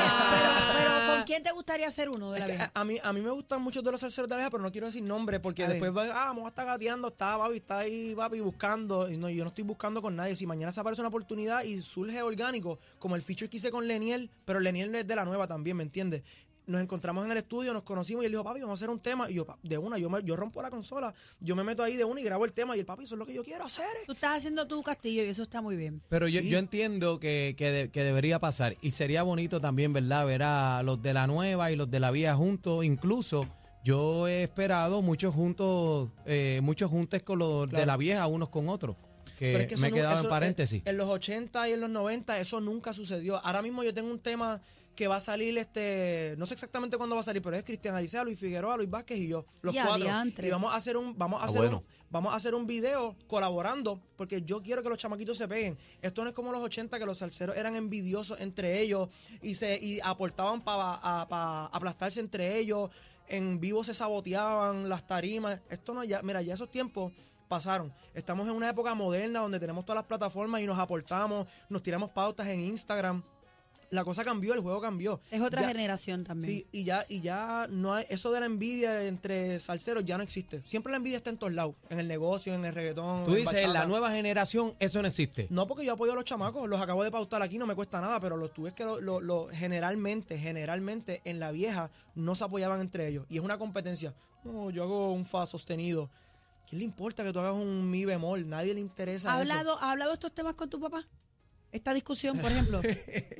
pero, 0.77 0.91
pero 0.97 1.15
¿con 1.15 1.23
quién 1.25 1.43
te 1.43 1.51
gustaría 1.51 1.87
hacer 1.87 2.09
uno 2.09 2.31
de 2.31 2.39
la 2.39 2.45
vieja? 2.47 2.71
a, 2.73 2.83
mí, 2.83 2.97
a 3.03 3.13
mí 3.13 3.21
me 3.21 3.29
gustan 3.29 3.61
muchos 3.61 3.83
de 3.83 3.91
los 3.91 4.01
salseros 4.01 4.27
de 4.27 4.33
la 4.33 4.37
vieja, 4.37 4.49
pero 4.51 4.63
no 4.63 4.71
quiero 4.71 4.87
decir 4.87 5.03
nombre 5.03 5.39
porque 5.39 5.63
A 5.65 5.67
después 5.67 5.95
va, 5.95 6.03
ah, 6.05 6.25
vamos 6.27 6.45
a 6.45 6.49
estar 6.49 6.65
gateando, 6.65 7.09
está 7.09 7.37
papi, 7.37 7.57
está 7.57 7.77
ahí 7.79 8.15
papi 8.15 8.39
buscando. 8.39 9.09
Y 9.11 9.17
no, 9.17 9.29
yo 9.29 9.43
no 9.43 9.49
estoy 9.49 9.63
buscando 9.63 10.01
con 10.01 10.15
nadie. 10.15 10.35
Si 10.35 10.47
mañana 10.47 10.71
se 10.71 10.79
aparece 10.79 11.01
una 11.01 11.09
oportunidad 11.09 11.63
y 11.63 11.81
surge 11.81 12.21
orgánico, 12.21 12.79
como 12.99 13.15
el 13.15 13.21
feature 13.21 13.49
que 13.49 13.57
hice 13.57 13.71
con 13.71 13.87
Leniel, 13.87 14.29
pero 14.45 14.59
Leniel 14.59 14.91
no 14.91 14.97
es 14.97 15.07
de 15.07 15.15
la 15.15 15.23
nueva 15.25 15.47
también, 15.47 15.77
¿me 15.77 15.83
entiendes? 15.83 16.23
Nos 16.67 16.81
encontramos 16.81 17.25
en 17.25 17.31
el 17.31 17.37
estudio, 17.37 17.73
nos 17.73 17.83
conocimos 17.83 18.23
y 18.23 18.25
él 18.25 18.31
dijo, 18.33 18.43
papi, 18.43 18.59
vamos 18.59 18.79
a 18.79 18.83
hacer 18.83 18.89
un 18.89 18.99
tema. 18.99 19.29
Y 19.31 19.35
yo, 19.35 19.45
"Pa- 19.45 19.57
de 19.63 19.77
una, 19.77 19.97
yo, 19.97 20.09
me, 20.09 20.21
yo 20.23 20.35
rompo 20.35 20.61
la 20.61 20.69
consola, 20.69 21.13
yo 21.39 21.55
me 21.55 21.63
meto 21.63 21.81
ahí 21.81 21.95
de 21.95 22.03
una 22.03 22.19
y 22.19 22.23
grabo 22.25 22.43
el 22.43 22.51
tema. 22.51 22.75
Y 22.75 22.81
el 22.81 22.85
papi, 22.85 23.05
eso 23.05 23.15
es 23.15 23.19
lo 23.19 23.25
que 23.25 23.33
yo 23.33 23.43
quiero 23.43 23.63
hacer. 23.63 23.85
Tú 24.05 24.11
estás 24.11 24.37
haciendo 24.37 24.67
tu 24.67 24.83
castillo 24.83 25.23
y 25.23 25.27
eso 25.29 25.43
está 25.43 25.61
muy 25.61 25.75
bien. 25.77 26.01
Pero 26.09 26.27
yo, 26.27 26.41
Sí. 26.41 26.49
yo 26.49 26.57
entiendo 26.59 27.19
que, 27.21 27.55
que, 27.57 27.71
de- 27.71 27.89
que 27.89 28.03
debería 28.03 28.39
pasar. 28.39 28.75
Y 28.81 28.91
sería 28.91 29.23
bonito 29.23 29.61
también, 29.61 29.93
¿verdad? 29.93 30.25
Ver 30.25 30.43
a 30.43 30.83
los 30.83 31.01
de 31.01 31.13
la 31.13 31.25
nueva 31.25 31.71
y 31.71 31.75
los 31.77 31.89
de 31.89 31.99
la 32.01 32.11
vieja 32.11 32.35
juntos. 32.35 32.83
Incluso 32.83 33.47
yo 33.85 34.27
he 34.27 34.43
esperado 34.43 35.01
muchos 35.01 35.33
juntos, 35.33 36.09
eh, 36.25 36.59
muchos 36.61 36.91
juntes 36.91 37.23
con 37.23 37.39
los 37.39 37.69
de 37.71 37.85
la 37.85 37.95
vieja 37.95 38.27
unos 38.27 38.49
con 38.49 38.67
otros. 38.67 38.97
Que, 39.39 39.51
Pero 39.51 39.59
es 39.59 39.67
que 39.67 39.73
eso 39.75 39.81
me 39.81 39.87
he 39.89 39.91
quedado 39.91 40.15
eso, 40.15 40.23
en 40.23 40.29
paréntesis. 40.29 40.81
En, 40.83 40.89
en 40.89 40.97
los 40.97 41.07
80 41.09 41.69
y 41.69 41.73
en 41.73 41.79
los 41.79 41.89
90 41.91 42.39
eso 42.39 42.59
nunca 42.59 42.91
sucedió. 42.91 43.37
Ahora 43.45 43.61
mismo 43.61 43.83
yo 43.83 43.93
tengo 43.93 44.09
un 44.11 44.19
tema 44.19 44.59
que 44.97 45.07
va 45.07 45.17
a 45.17 45.21
salir, 45.21 45.55
este, 45.59 46.33
no 46.39 46.47
sé 46.47 46.55
exactamente 46.55 46.97
cuándo 46.97 47.15
va 47.15 47.21
a 47.21 47.23
salir, 47.23 47.41
pero 47.41 47.55
es 47.55 47.63
Cristian 47.63 47.93
Alicea, 47.95 48.23
Luis 48.23 48.39
Figueroa, 48.39 48.75
Luis 48.77 48.89
Vázquez 48.89 49.19
y 49.19 49.27
yo, 49.27 49.45
los 49.61 49.73
cuatro. 49.85 50.07
Y 50.47 50.49
vamos 50.49 50.73
a 50.73 50.75
hacer 50.75 50.97
un, 50.97 51.15
vamos 51.17 51.39
a 51.39 51.45
Ah, 51.45 51.47
hacer 51.47 51.61
bueno. 51.61 51.77
un, 51.77 51.83
vamos 52.09 52.33
a 52.33 52.35
hacer 52.35 52.55
un 52.55 52.65
video 52.65 53.15
colaborando, 53.27 54.01
porque 54.17 54.41
yo 54.41 54.63
quiero 54.63 54.81
que 54.81 54.89
los 54.89 54.97
chamaquitos 54.97 55.37
se 55.37 55.47
peguen. 55.47 55.77
Esto 56.01 56.23
no 56.23 56.29
es 56.29 56.35
como 56.35 56.51
los 56.51 56.61
80 56.63 56.97
que 56.97 57.05
los 57.05 57.19
salseros 57.19 57.55
eran 57.55 57.75
envidiosos 57.75 58.39
entre 58.41 58.81
ellos 58.81 59.09
y 59.43 59.53
se 59.53 59.77
y 59.79 59.99
aportaban 60.03 60.61
para 60.61 61.65
aplastarse 61.67 62.19
entre 62.19 62.57
ellos. 62.57 62.89
En 63.29 63.59
vivo 63.59 63.83
se 63.83 63.93
saboteaban 63.93 64.89
las 64.89 65.05
tarimas. 65.05 65.61
Esto 65.69 65.93
no 65.93 66.03
ya, 66.03 66.21
mira, 66.23 66.41
ya 66.41 66.55
esos 66.55 66.71
tiempos 66.71 67.13
pasaron. 67.47 67.93
Estamos 68.15 68.47
en 68.47 68.55
una 68.55 68.69
época 68.69 68.95
moderna 68.95 69.41
donde 69.41 69.59
tenemos 69.59 69.85
todas 69.85 69.97
las 69.97 70.05
plataformas 70.07 70.61
y 70.61 70.65
nos 70.65 70.79
aportamos, 70.79 71.45
nos 71.69 71.83
tiramos 71.83 72.09
pautas 72.09 72.47
en 72.47 72.61
Instagram. 72.61 73.21
La 73.89 74.03
cosa 74.03 74.23
cambió, 74.23 74.53
el 74.53 74.59
juego 74.59 74.81
cambió. 74.81 75.21
Es 75.31 75.41
otra 75.41 75.61
Ya- 75.61 75.67
generación 75.69 76.23
también. 76.23 76.53
Sí, 76.53 76.67
y 76.71 76.83
ya, 76.83 77.03
y 77.07 77.21
ya 77.21 77.67
no 77.69 77.93
hay, 77.93 78.05
eso 78.09 78.31
de 78.31 78.39
la 78.41 78.45
envidia 78.45 79.03
entre 79.03 79.59
salseros 79.59 80.03
ya 80.05 80.17
no 80.17 80.23
existe. 80.23 80.61
Siempre 80.65 80.91
la 80.91 80.97
envidia 80.97 81.17
está 81.17 81.29
en 81.29 81.37
todos 81.37 81.53
lados, 81.53 81.75
en 81.89 81.99
el 81.99 82.07
negocio, 82.07 82.53
en 82.53 82.65
el 82.65 82.73
reggaetón. 82.73 83.23
Tú 83.23 83.31
en 83.31 83.37
dices, 83.37 83.61
en 83.61 83.73
la 83.73 83.85
nueva 83.85 84.11
generación 84.11 84.75
eso 84.79 85.01
no 85.01 85.07
existe. 85.07 85.47
No, 85.49 85.67
porque 85.67 85.85
yo 85.85 85.93
apoyo 85.93 86.11
a 86.11 86.15
los 86.15 86.25
chamacos, 86.25 86.67
los 86.67 86.81
acabo 86.81 87.03
de 87.03 87.11
pautar 87.11 87.41
aquí, 87.41 87.57
no 87.57 87.65
me 87.65 87.75
cuesta 87.75 88.01
nada, 88.01 88.19
pero 88.19 88.35
los 88.37 88.53
tú 88.53 88.63
ves 88.63 88.73
que 88.73 88.83
lo, 88.83 88.99
lo- 88.99 89.21
lo- 89.21 89.47
generalmente, 89.51 90.37
generalmente 90.37 91.21
en 91.23 91.39
la 91.39 91.51
vieja 91.51 91.89
no 92.15 92.35
se 92.35 92.43
apoyaban 92.43 92.81
entre 92.81 93.07
ellos. 93.07 93.25
Y 93.29 93.37
es 93.37 93.43
una 93.43 93.57
competencia. 93.57 94.13
No, 94.43 94.69
yo 94.69 94.83
hago 94.83 95.11
un 95.11 95.25
fa 95.25 95.45
sostenido. 95.45 96.09
¿Quién 96.69 96.79
le 96.79 96.85
importa 96.85 97.23
que 97.23 97.31
tú 97.31 97.39
hagas 97.39 97.53
un 97.53 97.89
mi 97.89 98.03
bemol? 98.03 98.49
Nadie 98.49 98.73
le 98.73 98.81
interesa 98.81 99.33
¿Ha 99.33 99.41
eso. 99.41 99.77
¿Ha 99.79 99.91
hablado 99.91 100.13
estos 100.13 100.33
temas 100.33 100.53
con 100.55 100.69
tu 100.69 100.79
papá? 100.81 101.05
Esta 101.71 101.93
discusión, 101.93 102.37
por 102.39 102.51
ejemplo. 102.51 102.81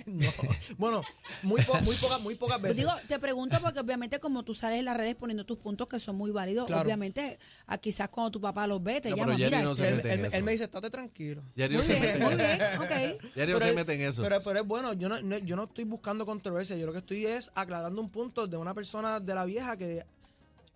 No. 0.08 0.30
Bueno, 0.78 1.02
muy, 1.44 1.62
po- 1.64 1.82
muy, 1.82 1.94
pocas, 1.98 2.22
muy 2.22 2.36
pocas 2.36 2.60
Pues 2.62 2.70
veces. 2.76 2.78
digo, 2.78 2.92
te 3.10 3.20
pregunto 3.20 3.58
porque 3.62 3.82
obviamente 3.82 4.20
como 4.22 4.44
tú 4.44 4.54
sales 4.54 4.80
en 4.80 4.86
las 4.86 4.96
redes 4.96 5.16
poniendo 5.16 5.46
tus 5.46 5.58
puntos 5.58 5.86
que 5.88 6.00
son 6.00 6.16
muy 6.16 6.32
válidos, 6.32 6.66
Claro. 6.68 6.82
obviamente 6.84 7.38
a 7.66 7.78
quizás 7.78 8.08
cuando 8.08 8.32
tu 8.32 8.40
papá 8.40 8.68
los 8.68 8.82
ve 8.82 9.02
te 9.02 9.10
No, 9.10 9.18
llama, 9.18 9.34
pero 9.36 9.38
Jerry 9.40 9.52
mira, 9.58 9.64
no 9.64 9.72
este- 9.74 9.84
se 9.84 9.90
él, 9.90 9.96
mete 9.98 10.14
en 10.14 10.20
él- 10.22 10.26
eso. 10.28 10.38
él 10.38 10.44
me 10.46 10.52
dice, 10.54 10.64
estate 10.64 10.90
tranquilo. 10.90 11.44
Diario 11.58 11.78
muy 11.80 11.88
se 11.88 12.00
bien, 12.00 12.04
mete 12.14 12.20
muy 12.24 12.32
en 12.32 12.38
bien, 12.38 12.62
eso. 12.62 12.82
ok. 12.84 13.34
Diario 13.36 13.60
se 13.60 13.70
es- 13.70 13.76
mete 13.76 13.94
en 13.96 14.02
eso. 14.02 14.22
Pero, 14.24 14.38
pero 14.42 14.60
es 14.62 14.66
bueno, 14.66 14.94
yo 14.94 15.10
no, 15.10 15.22
no- 15.22 15.38
yo 15.40 15.56
no 15.58 15.66
estoy 15.66 15.84
buscando 15.84 16.26
controversia, 16.26 16.78
yo 16.78 16.86
lo 16.86 16.94
que 16.94 17.00
estoy 17.00 17.26
es 17.26 17.52
aclarando 17.54 18.00
un 18.02 18.10
punto 18.10 18.48
de 18.48 18.56
una 18.56 18.74
persona 18.74 19.20
de 19.20 19.36
la 19.36 19.44
vieja 19.44 19.76
que 19.76 20.06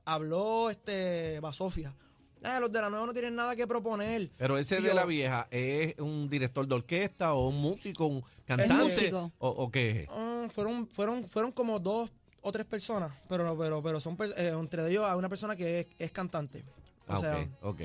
habló 0.03 0.69
este 0.69 1.39
Basofia. 1.39 1.95
Ah, 2.43 2.59
los 2.59 2.71
de 2.71 2.81
la 2.81 2.89
nueva 2.89 3.05
no 3.05 3.13
tienen 3.13 3.35
nada 3.35 3.55
que 3.55 3.67
proponer. 3.67 4.29
Pero 4.37 4.57
ese 4.57 4.81
de 4.81 4.93
la 4.93 5.05
vieja 5.05 5.47
es 5.51 5.97
un 5.99 6.27
director 6.29 6.67
de 6.67 6.75
orquesta 6.75 7.33
o 7.33 7.49
un 7.49 7.61
músico, 7.61 8.05
un 8.07 8.23
cantante 8.45 8.73
músico. 8.83 9.31
o, 9.37 9.49
o 9.49 9.71
qué 9.71 10.01
es. 10.01 10.07
Ah, 10.11 10.47
fueron, 10.51 10.87
fueron, 10.87 11.25
fueron 11.25 11.51
como 11.51 11.79
dos 11.79 12.09
o 12.41 12.51
tres 12.51 12.65
personas, 12.65 13.11
pero, 13.29 13.55
pero, 13.57 13.83
pero 13.83 13.99
son 13.99 14.17
eh, 14.37 14.53
entre 14.57 14.87
ellos 14.89 15.05
hay 15.05 15.15
una 15.17 15.29
persona 15.29 15.55
que 15.55 15.81
es, 15.81 15.87
es 15.99 16.11
cantante. 16.11 16.63
O 17.07 17.13
Ah, 17.13 17.17
sea, 17.19 17.37
ok, 17.61 17.79
ok. 17.79 17.81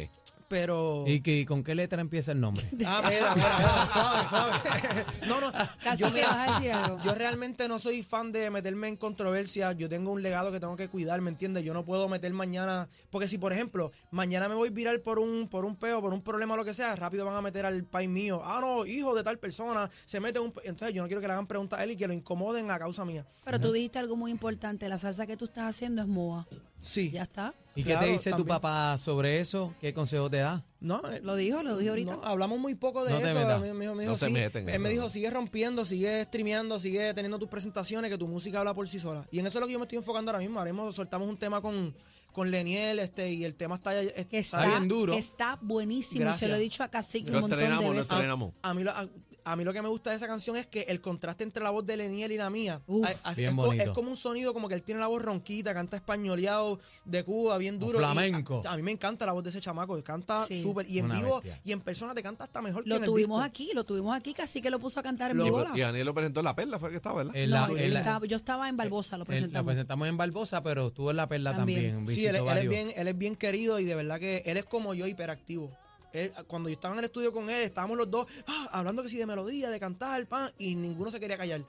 Pero. 0.49 1.05
¿Y 1.07 1.21
que- 1.21 1.45
con 1.47 1.63
qué 1.65 1.75
letra 1.75 2.01
empieza 2.01 2.33
el 2.33 2.41
nombre? 2.41 2.65
Ah, 2.87 3.03
mira, 3.09 3.35
mira, 3.35 3.59
mira, 3.59 3.87
suave, 3.93 4.29
suave. 4.29 5.05
No, 5.27 5.41
no. 5.41 5.53
Casi 5.83 6.03
yo 6.03 6.09
que 6.09 6.15
mira, 6.15 6.29
vas 6.29 6.49
a 6.49 6.55
decir 6.55 6.73
algo. 6.73 6.99
Yo 7.03 7.15
realmente 7.15 7.69
no 7.69 7.79
soy 7.79 8.03
fan 8.03 8.33
de 8.33 8.51
meterme 8.51 8.89
en 8.89 8.97
controversia. 8.97 9.73
Yo 9.73 9.89
tengo 9.89 10.13
un 10.13 10.23
legado 10.23 10.53
que 10.53 10.61
tengo 10.61 10.77
que 10.77 10.89
cuidar, 10.89 11.21
¿me 11.21 11.31
entiendes? 11.31 11.65
Yo 11.65 11.75
no 11.75 11.85
puedo 11.85 12.09
meter 12.09 12.33
mañana. 12.33 12.89
Porque 13.11 13.29
si, 13.29 13.39
por 13.39 13.53
ejemplo, 13.53 13.91
mañana 14.11 14.49
me 14.49 14.55
voy 14.55 14.71
viral 14.71 15.01
por 15.01 15.19
un, 15.19 15.49
por 15.49 15.65
un 15.65 15.77
peo, 15.77 16.01
por 16.01 16.13
un 16.13 16.23
problema 16.23 16.55
o 16.55 16.57
lo 16.57 16.65
que 16.65 16.75
sea, 16.75 16.95
rápido 16.97 17.25
van 17.25 17.37
a 17.37 17.43
meter 17.43 17.67
al 17.67 17.85
país 17.85 18.09
mío. 18.09 18.41
Ah, 18.45 18.59
no, 18.61 18.87
hijo 18.87 19.15
de 19.15 19.23
tal 19.25 19.39
persona, 19.39 19.91
se 20.05 20.21
mete 20.21 20.39
en 20.39 20.45
un. 20.47 20.53
pe- 20.53 20.61
Entonces 20.65 20.95
yo 20.95 21.03
no 21.03 21.09
quiero 21.09 21.21
que 21.21 21.27
le 21.27 21.33
hagan 21.33 21.47
preguntas 21.47 21.81
a 21.81 21.85
él 21.85 21.91
y 21.93 21.97
que 21.97 22.07
lo 22.07 22.13
incomoden 22.13 22.71
a 22.71 22.79
causa 22.79 23.05
mía. 23.05 23.27
Pero 23.45 23.61
tú 23.61 23.73
dijiste 23.73 23.99
algo 23.99 24.17
muy 24.17 24.31
importante, 24.31 24.89
la 24.89 24.99
salsa 24.99 25.27
que 25.27 25.37
tú 25.37 25.47
estás 25.47 25.65
haciendo 25.69 26.03
es 26.03 26.09
moa. 26.09 26.47
Sí. 26.81 27.11
Ya 27.11 27.23
está. 27.23 27.55
¿Y 27.75 27.85
qué 27.85 27.95
te 27.97 28.07
dice 28.07 28.33
tu 28.33 28.47
papá 28.47 28.97
sobre 28.97 29.41
eso? 29.41 29.75
¿Qué 29.81 29.93
consejo 29.93 30.31
te 30.31 30.39
da? 30.39 30.65
No, 30.81 31.03
eh, 31.13 31.21
Lo 31.23 31.37
dijo, 31.37 31.63
lo 31.63 31.77
dijo 31.77 31.91
ahorita. 31.91 32.17
No, 32.17 32.25
hablamos 32.25 32.59
muy 32.59 32.75
poco 32.75 33.05
de 33.05 33.11
No 33.13 33.19
te 33.19 33.31
eso. 33.31 33.59
Me, 33.59 33.75
me 33.75 33.85
dijo, 33.85 34.13
No 34.13 34.17
sí. 34.17 34.33
meten 34.33 34.69
en 34.69 34.75
Él 34.77 34.81
me 34.81 34.89
dijo, 34.89 35.09
sigue 35.11 35.31
rompiendo, 35.31 35.85
sigue 35.85 36.23
streameando, 36.25 36.81
sigue 36.81 37.13
teniendo 37.13 37.39
tus 37.39 37.49
presentaciones, 37.49 38.11
que 38.11 38.17
tu 38.17 38.29
música 38.29 38.61
habla 38.61 38.73
por 38.73 38.89
sí 38.89 38.99
sola. 38.99 39.27
Y 39.31 39.41
en 39.41 39.47
eso 39.47 39.59
es 39.59 39.61
lo 39.61 39.67
que 39.67 39.75
yo 39.75 39.79
me 39.79 39.85
estoy 39.85 39.99
enfocando 39.99 40.31
ahora 40.31 40.39
mismo. 40.41 40.59
Ahora 40.59 40.73
mismo 40.73 40.91
soltamos 40.93 41.29
un 41.29 41.37
tema 41.37 41.61
con, 41.61 41.95
con 42.37 42.51
Leniel 42.51 42.99
este, 42.99 43.33
y 43.33 43.45
el 43.45 43.55
tema 43.57 43.77
está, 43.77 43.99
está 43.99 44.25
que 44.29 44.39
está, 44.39 44.67
bien 44.67 44.89
duro. 44.89 45.15
que 45.15 45.19
está 45.19 45.59
buenísimo. 45.63 46.21
Gracias. 46.21 46.41
Se 46.41 46.49
lo 46.49 46.57
he 46.57 46.59
dicho 46.61 46.83
a 46.85 46.89
Cacique 46.89 47.31
Lo 47.31 47.39
un 47.39 47.41
montón 47.45 47.59
de 47.59 47.65
estrenamos, 47.65 47.89
lo 47.89 47.97
veces. 47.97 48.13
estrenamos. 48.13 48.53
A 48.61 48.75
mí, 48.75 48.83
lo, 48.85 48.91
a, 48.91 49.09
a 49.45 49.57
mí 49.57 49.63
lo 49.65 49.73
que 49.73 49.81
me 49.81 49.89
gusta 49.89 50.11
de 50.11 50.17
esa 50.17 50.27
canción 50.27 50.57
es 50.57 50.67
que 50.67 50.83
el 50.89 51.01
contraste 51.01 51.45
entre 51.45 51.63
la 51.63 51.71
voz 51.71 51.87
de 51.87 51.97
Leniel 51.97 52.33
y 52.33 52.37
la 52.37 52.51
mía 52.51 52.83
Uf. 52.89 53.07
a- 53.25 53.31
a- 53.31 53.35
Bien 53.35 53.51
es, 53.51 53.55
co- 53.57 53.63
bonito. 53.67 53.85
es 53.85 53.91
como 53.91 54.11
un 54.11 54.17
sonido 54.17 54.53
como 54.53 54.69
que 54.69 54.75
él 54.75 54.83
tiene 54.83 55.01
la 55.01 55.07
voz 55.07 55.23
ronquita, 55.23 55.73
canta 55.73 55.97
españoleado 55.97 56.79
de 57.05 57.23
Cuba, 57.25 57.57
bien 57.57 57.79
duro. 57.79 58.01
y 58.01 58.05
a- 58.05 58.11
flamenco. 58.11 58.61
A, 58.67 58.77
mí 58.77 58.83
me 58.83 58.91
encanta 58.91 59.25
la 59.25 59.33
voz 59.33 59.45
de 59.45 59.51
ese 59.51 59.61
chamaco, 59.61 60.03
canta 60.03 60.45
Sí. 60.47 60.61
súper. 60.63 60.91
Y 60.91 60.99
en 60.99 61.07
Una 61.07 61.15
vivo 61.15 61.41
bestia. 61.41 61.61
y 61.65 61.73
en 61.73 61.81
persona 61.81 62.13
te 62.13 62.23
canta 62.23 62.45
hasta 62.45 62.61
mejor 62.61 62.83
que 62.83 62.91
Lo 62.91 62.97
en 62.97 63.05
el 63.05 63.09
tuvimos 63.09 63.39
disco. 63.39 63.49
aquí, 63.49 63.71
lo 63.73 63.85
tuvimos 63.85 64.15
aquí, 64.17 64.35
Cacique 64.35 64.69
lo 64.69 64.79
puso 64.81 64.99
a 65.01 65.03
cantar 65.05 65.31
en 65.31 65.37
Lo- 65.39 65.45
Y, 65.47 65.51
vivo. 65.51 65.65
y 65.75 65.81
Daniel 65.81 66.07
lo 66.07 66.13
presentó 66.15 66.41
en 66.41 66.45
la 66.45 66.57
perla, 66.57 66.79
fue 66.81 66.91
que 66.91 66.97
estaba, 66.97 67.17
¿verdad? 67.23 67.37
En 67.37 67.49
No, 67.51 67.69
yo, 67.69 67.79
en 67.79 67.95
la- 67.95 68.01
estaba, 68.01 68.27
yo 68.27 68.37
estaba 68.37 68.69
en 68.69 68.77
Barbosa, 68.77 69.17
lo 69.17 69.23
en- 69.23 69.27
presentamos. 69.29 69.67
presentamos 69.73 70.09
en 70.09 70.17
Barbosa, 70.17 70.63
pero 70.63 70.89
estuvo 70.89 71.11
en 71.13 71.17
La 71.19 71.29
Perla 71.29 71.55
También. 71.57 71.95
también. 71.95 72.05
Sí, 72.31 72.37
él, 72.37 72.49
él 72.49 72.59
es 72.59 72.69
bien, 72.69 72.93
él 72.97 73.09
es 73.09 73.19
bien 73.19 73.37
querido 73.37 73.79
y 73.79 73.85
de 73.85 73.95
verdad 73.95 74.19
que 74.19 74.43
él 74.47 74.57
es 74.57 74.65
como 74.65 74.95
yo, 74.95 75.07
hiperactivo. 75.07 75.71
Él, 76.13 76.33
cuando 76.47 76.69
yo 76.69 76.75
estaba 76.75 76.95
en 76.95 77.01
el 77.01 77.05
estudio 77.07 77.33
con 77.33 77.51
él, 77.51 77.63
estábamos 77.63 77.97
los 77.97 78.11
dos 78.11 78.27
ah, 78.47 78.69
hablando 78.73 79.03
que 79.03 79.11
sí 79.11 79.17
de 79.17 79.27
melodía, 79.27 79.71
de 79.71 79.79
cantar, 79.81 80.27
pan, 80.27 80.51
y 80.59 80.75
ninguno 80.75 81.11
se 81.11 81.21
quería 81.21 81.37
callar. 81.37 81.63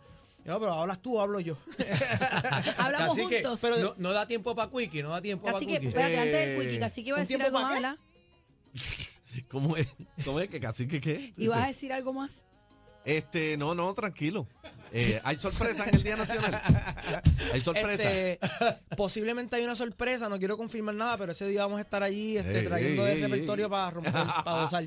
Yo, 0.45 0.59
pero 0.59 0.71
hablas 0.73 1.01
tú, 1.01 1.17
o 1.17 1.21
hablo 1.21 1.41
yo. 1.41 1.57
Hablamos 2.77 3.17
Así 3.17 3.27
que, 3.27 3.43
juntos. 3.43 3.59
pero 3.61 3.77
no, 3.79 3.95
no 3.97 4.13
da 4.13 4.25
tiempo 4.25 4.55
para 4.55 4.71
Quickie, 4.71 5.03
no 5.03 5.09
da 5.09 5.21
tiempo 5.21 5.45
para 5.45 5.59
Quickie. 5.59 5.75
espérate, 5.87 6.17
antes 6.19 6.33
del 6.33 6.49
Eh, 6.49 6.59
quickie, 6.61 6.79
Cacique 6.79 7.09
iba 7.09 7.17
a 7.17 7.19
¿un 7.19 7.27
decir 7.27 7.41
algo 7.43 7.59
más. 7.59 7.97
¿Cómo 9.49 9.75
es? 9.75 9.87
¿Cómo 10.23 10.39
es 10.39 10.49
que 10.49 10.61
casi 10.61 10.87
que 10.87 11.01
qué? 11.01 11.33
¿Ibas 11.35 11.65
a 11.65 11.67
decir 11.67 11.91
algo 11.91 12.13
más? 12.13 12.45
Este, 13.03 13.57
no, 13.57 13.75
no, 13.75 13.93
tranquilo. 13.93 14.47
Eh, 14.91 15.19
hay 15.23 15.37
sorpresa 15.37 15.85
en 15.87 15.95
el 15.95 16.03
Día 16.03 16.15
Nacional. 16.15 16.53
Hay 17.53 17.61
sorpresa. 17.61 18.11
Este, 18.11 18.39
posiblemente 18.95 19.55
hay 19.55 19.63
una 19.63 19.75
sorpresa, 19.75 20.27
no 20.29 20.37
quiero 20.39 20.57
confirmar 20.57 20.95
nada, 20.95 21.17
pero 21.17 21.31
ese 21.31 21.47
día 21.47 21.63
vamos 21.63 21.77
a 21.79 21.81
estar 21.81 22.03
allí 22.03 22.37
este, 22.37 22.59
Ey, 22.59 22.65
trayendo 22.65 23.07
el 23.07 23.21
repertorio 23.21 23.65
ey. 23.65 23.71
para 23.71 23.91
romper, 23.91 24.13
para 24.13 24.41
gozar. 24.63 24.85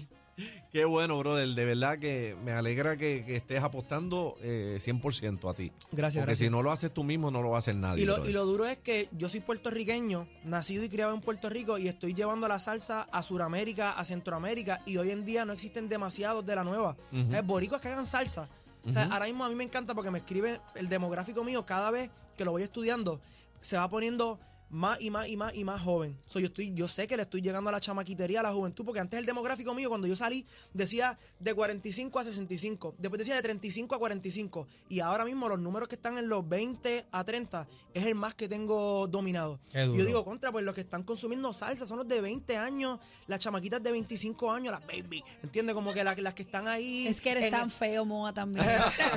Qué 0.73 0.85
bueno, 0.87 1.19
brother. 1.19 1.49
De 1.49 1.65
verdad 1.67 1.99
que 1.99 2.35
me 2.43 2.53
alegra 2.53 2.97
que, 2.97 3.25
que 3.27 3.37
estés 3.37 3.63
apostando 3.63 4.39
eh, 4.43 4.79
100% 4.81 5.51
a 5.51 5.55
ti. 5.55 5.71
Gracias, 5.93 6.23
Porque 6.23 6.31
gracias. 6.31 6.39
si 6.39 6.49
no 6.51 6.63
lo 6.63 6.73
haces 6.73 6.95
tú 6.95 7.05
mismo, 7.05 7.31
no 7.31 7.43
lo 7.43 7.51
va 7.51 7.57
a 7.57 7.59
hacer 7.59 7.75
nadie. 7.77 8.03
Y 8.03 8.07
lo, 8.07 8.27
y 8.27 8.33
lo 8.33 8.47
duro 8.47 8.65
es 8.67 8.79
que 8.79 9.09
yo 9.13 9.29
soy 9.29 9.41
puertorriqueño, 9.41 10.27
nacido 10.45 10.83
y 10.85 10.89
criado 10.89 11.13
en 11.13 11.21
Puerto 11.21 11.51
Rico, 11.51 11.77
y 11.77 11.89
estoy 11.89 12.15
llevando 12.15 12.49
la 12.49 12.59
salsa 12.59 13.03
a 13.13 13.23
Sudamérica, 13.23 13.93
a 13.93 14.05
Centroamérica, 14.07 14.81
y 14.87 14.97
hoy 14.97 15.11
en 15.11 15.27
día 15.27 15.45
no 15.45 15.53
existen 15.53 15.89
demasiados 15.91 16.47
de 16.47 16.57
la 16.57 16.65
nueva. 16.65 16.97
Es 17.13 17.45
boricuas 17.45 17.81
que 17.83 17.89
hagan 17.89 18.07
salsa. 18.07 18.49
O 18.89 18.93
sea, 18.93 19.05
ahora 19.13 19.27
mismo 19.27 19.45
a 19.45 19.49
mí 19.49 19.55
me 19.55 19.65
encanta 19.65 19.95
porque 19.95 20.11
me 20.11 20.19
escribe 20.19 20.61
el 20.75 20.89
demográfico 20.89 21.45
mío 21.45 21.67
cada 21.67 21.91
vez 21.91 22.11
que 22.37 22.45
lo 22.45 22.53
voy 22.53 22.63
estudiando, 22.63 23.21
se 23.61 23.77
va 23.77 23.89
poniendo 23.89 24.41
más 24.71 25.01
y 25.01 25.11
más 25.11 25.29
y 25.29 25.37
más 25.37 25.55
y 25.55 25.65
más 25.65 25.81
joven. 25.83 26.17
So, 26.27 26.39
yo, 26.39 26.47
estoy, 26.47 26.73
yo 26.75 26.89
sé 26.89 27.07
que 27.07 27.17
le 27.17 27.23
estoy 27.23 27.43
llegando 27.43 27.69
a 27.69 27.73
la 27.73 27.81
chamaquitería, 27.81 28.41
a 28.41 28.43
la 28.45 28.53
juventud, 28.53 28.85
porque 28.85 29.01
antes 29.01 29.19
el 29.19 29.27
demográfico 29.27 29.75
mío, 29.75 29.89
cuando 29.89 30.07
yo 30.07 30.17
salí, 30.17 30.47
decía 30.73 31.19
de 31.39 31.53
45 31.55 32.19
a 32.19 32.25
65, 32.25 32.95
después 32.99 33.19
decía 33.19 33.35
de 33.35 33.43
35 33.43 33.95
a 33.95 33.99
45, 33.99 34.67
y 34.89 35.01
ahora 35.01 35.25
mismo 35.25 35.49
los 35.49 35.59
números 35.59 35.89
que 35.89 35.97
están 35.97 36.19
en 36.19 36.29
los 36.29 36.49
20 36.49 37.07
a 37.11 37.25
30 37.25 37.67
es 37.95 38.07
el 38.07 38.15
más 38.15 38.35
que 38.35 38.49
tengo 38.49 39.07
dominado. 39.09 39.59
Yo 39.73 40.05
digo, 40.05 40.25
contra, 40.25 40.53
pues 40.53 40.65
los 40.65 40.75
que 40.75 40.83
están 40.83 41.03
consumiendo 41.03 41.53
salsa 41.53 41.87
son 41.87 41.99
los 41.99 42.09
de 42.09 42.21
20 42.21 42.57
años, 42.57 43.01
las 43.27 43.41
chamaquitas 43.41 43.83
de 43.83 43.91
25 43.93 44.53
años, 44.53 44.73
las 44.73 44.87
baby, 44.87 45.23
¿entiendes? 45.43 45.75
Como 45.75 45.93
que 45.93 46.05
la- 46.05 46.15
las 46.15 46.35
que 46.35 46.43
están 46.43 46.69
ahí... 46.69 47.07
Es 47.09 47.21
que 47.21 47.31
eres 47.33 47.45
en- 47.47 47.51
tan 47.51 47.71
feo, 47.71 48.05
Moa, 48.05 48.33
también. 48.33 48.65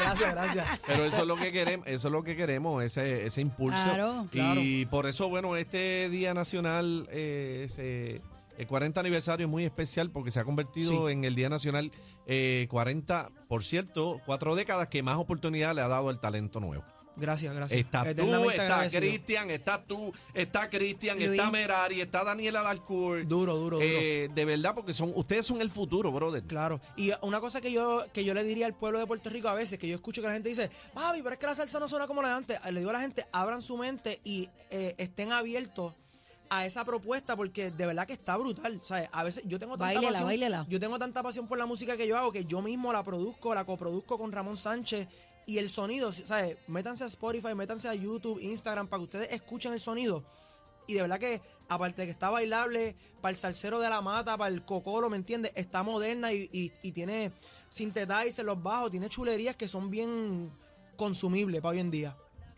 gracias, 0.00 0.32
gracias. 0.32 0.80
Pero 0.86 1.04
eso 1.04 1.20
es 1.22 1.26
lo 1.26 1.36
que 1.36 1.52
queremos, 1.52 1.86
eso 1.86 2.08
es 2.08 2.12
lo 2.12 2.22
que 2.24 2.36
queremos, 2.36 2.82
ese, 2.82 3.26
ese 3.26 3.40
impulso. 3.40 3.82
Claro. 3.82 4.28
Y 4.62 4.86
por 4.94 5.06
eso, 5.06 5.28
bueno, 5.28 5.56
este 5.56 6.08
Día 6.08 6.34
Nacional, 6.34 7.08
eh, 7.10 7.66
se- 7.68 8.22
el 8.56 8.66
40 8.68 9.00
aniversario 9.00 9.46
es 9.46 9.50
muy 9.50 9.64
especial 9.64 10.12
porque 10.12 10.30
se 10.30 10.38
ha 10.38 10.44
convertido 10.44 11.08
Sí. 11.08 11.12
en 11.12 11.24
el 11.24 11.34
Día 11.34 11.48
Nacional 11.48 11.90
eh, 12.28 12.68
40, 12.70 13.28
por 13.48 13.64
cierto, 13.64 14.20
cuatro 14.24 14.54
décadas 14.54 14.86
que 14.86 15.02
más 15.02 15.16
oportunidad 15.16 15.74
le 15.74 15.80
ha 15.80 15.88
dado 15.88 16.10
el 16.10 16.20
talento 16.20 16.60
nuevo. 16.60 16.84
Gracias, 17.16 17.54
gracias. 17.54 17.80
Está 17.80 18.14
tú, 18.14 18.50
está. 18.50 18.88
Cristian, 18.90 19.50
está 19.50 19.82
tú, 19.82 20.12
está 20.32 20.68
Cristian, 20.68 21.20
está 21.20 21.50
Merari, 21.50 22.00
está 22.00 22.24
Daniela 22.24 22.62
Dalcourt. 22.62 23.26
Duro, 23.26 23.56
duro, 23.56 23.76
duro. 23.76 23.80
Eh, 23.80 24.30
de 24.34 24.44
verdad, 24.44 24.74
porque 24.74 24.92
son 24.92 25.12
ustedes 25.14 25.46
son 25.46 25.60
el 25.60 25.70
futuro, 25.70 26.10
brother. 26.10 26.42
Claro. 26.44 26.80
Y 26.96 27.12
una 27.22 27.40
cosa 27.40 27.60
que 27.60 27.72
yo, 27.72 28.04
que 28.12 28.24
yo 28.24 28.34
le 28.34 28.42
diría 28.44 28.66
al 28.66 28.74
pueblo 28.74 28.98
de 28.98 29.06
Puerto 29.06 29.30
Rico 29.30 29.48
a 29.48 29.54
veces, 29.54 29.78
que 29.78 29.88
yo 29.88 29.94
escucho 29.94 30.20
que 30.22 30.28
la 30.28 30.34
gente 30.34 30.48
dice, 30.48 30.70
papi, 30.92 31.22
pero 31.22 31.34
es 31.34 31.38
que 31.38 31.46
la 31.46 31.54
salsa 31.54 31.78
no 31.78 31.88
suena 31.88 32.06
como 32.06 32.22
la 32.22 32.28
de 32.28 32.34
antes. 32.34 32.64
Le 32.72 32.80
digo 32.80 32.90
a 32.90 32.94
la 32.94 33.00
gente, 33.00 33.24
abran 33.32 33.62
su 33.62 33.76
mente 33.76 34.20
y 34.24 34.48
eh, 34.70 34.94
estén 34.98 35.32
abiertos 35.32 35.94
a 36.50 36.66
esa 36.66 36.84
propuesta 36.84 37.36
porque 37.36 37.70
de 37.70 37.86
verdad 37.86 38.06
que 38.06 38.12
está 38.12 38.36
brutal. 38.36 38.80
¿sabes? 38.82 39.08
A 39.12 39.22
veces 39.22 39.44
yo 39.46 39.58
tengo 39.58 39.72
tanta 39.72 39.86
Báilela, 39.86 40.08
pasión. 40.08 40.26
báilela. 40.26 40.66
Yo 40.68 40.80
tengo 40.80 40.98
tanta 40.98 41.22
pasión 41.22 41.48
por 41.48 41.58
la 41.58 41.66
música 41.66 41.96
que 41.96 42.06
yo 42.06 42.16
hago 42.16 42.32
que 42.32 42.44
yo 42.44 42.62
mismo 42.62 42.92
la 42.92 43.02
produzco, 43.02 43.54
la 43.54 43.64
coproduzco 43.64 44.18
con 44.18 44.32
Ramón 44.32 44.56
Sánchez. 44.56 45.08
Y 45.46 45.58
el 45.58 45.68
sonido, 45.68 46.12
¿sabes? 46.12 46.56
Métanse 46.66 47.04
a 47.04 47.06
Spotify, 47.06 47.54
métanse 47.54 47.88
a 47.88 47.94
YouTube, 47.94 48.40
Instagram, 48.40 48.88
para 48.88 49.00
que 49.00 49.04
ustedes 49.04 49.32
escuchen 49.32 49.72
el 49.72 49.80
sonido. 49.80 50.24
Y 50.86 50.94
de 50.94 51.02
verdad 51.02 51.18
que, 51.18 51.40
aparte 51.68 52.02
de 52.02 52.06
que 52.06 52.12
está 52.12 52.30
bailable, 52.30 52.96
para 53.20 53.30
el 53.30 53.36
salsero 53.36 53.80
de 53.80 53.88
la 53.88 54.00
mata, 54.00 54.36
para 54.36 54.52
el 54.52 54.64
cocolo, 54.64 55.08
¿me 55.08 55.16
entiendes? 55.16 55.52
Está 55.54 55.82
moderna 55.82 56.32
y, 56.32 56.48
y, 56.52 56.72
y 56.82 56.92
tiene 56.92 57.32
sintetizer 57.68 58.44
los 58.44 58.62
bajos, 58.62 58.90
tiene 58.90 59.08
chulerías 59.08 59.56
que 59.56 59.68
son 59.68 59.90
bien 59.90 60.52
consumibles 60.96 61.60
para 61.60 61.72
hoy 61.72 61.80
en 61.80 61.90
día. 61.90 62.16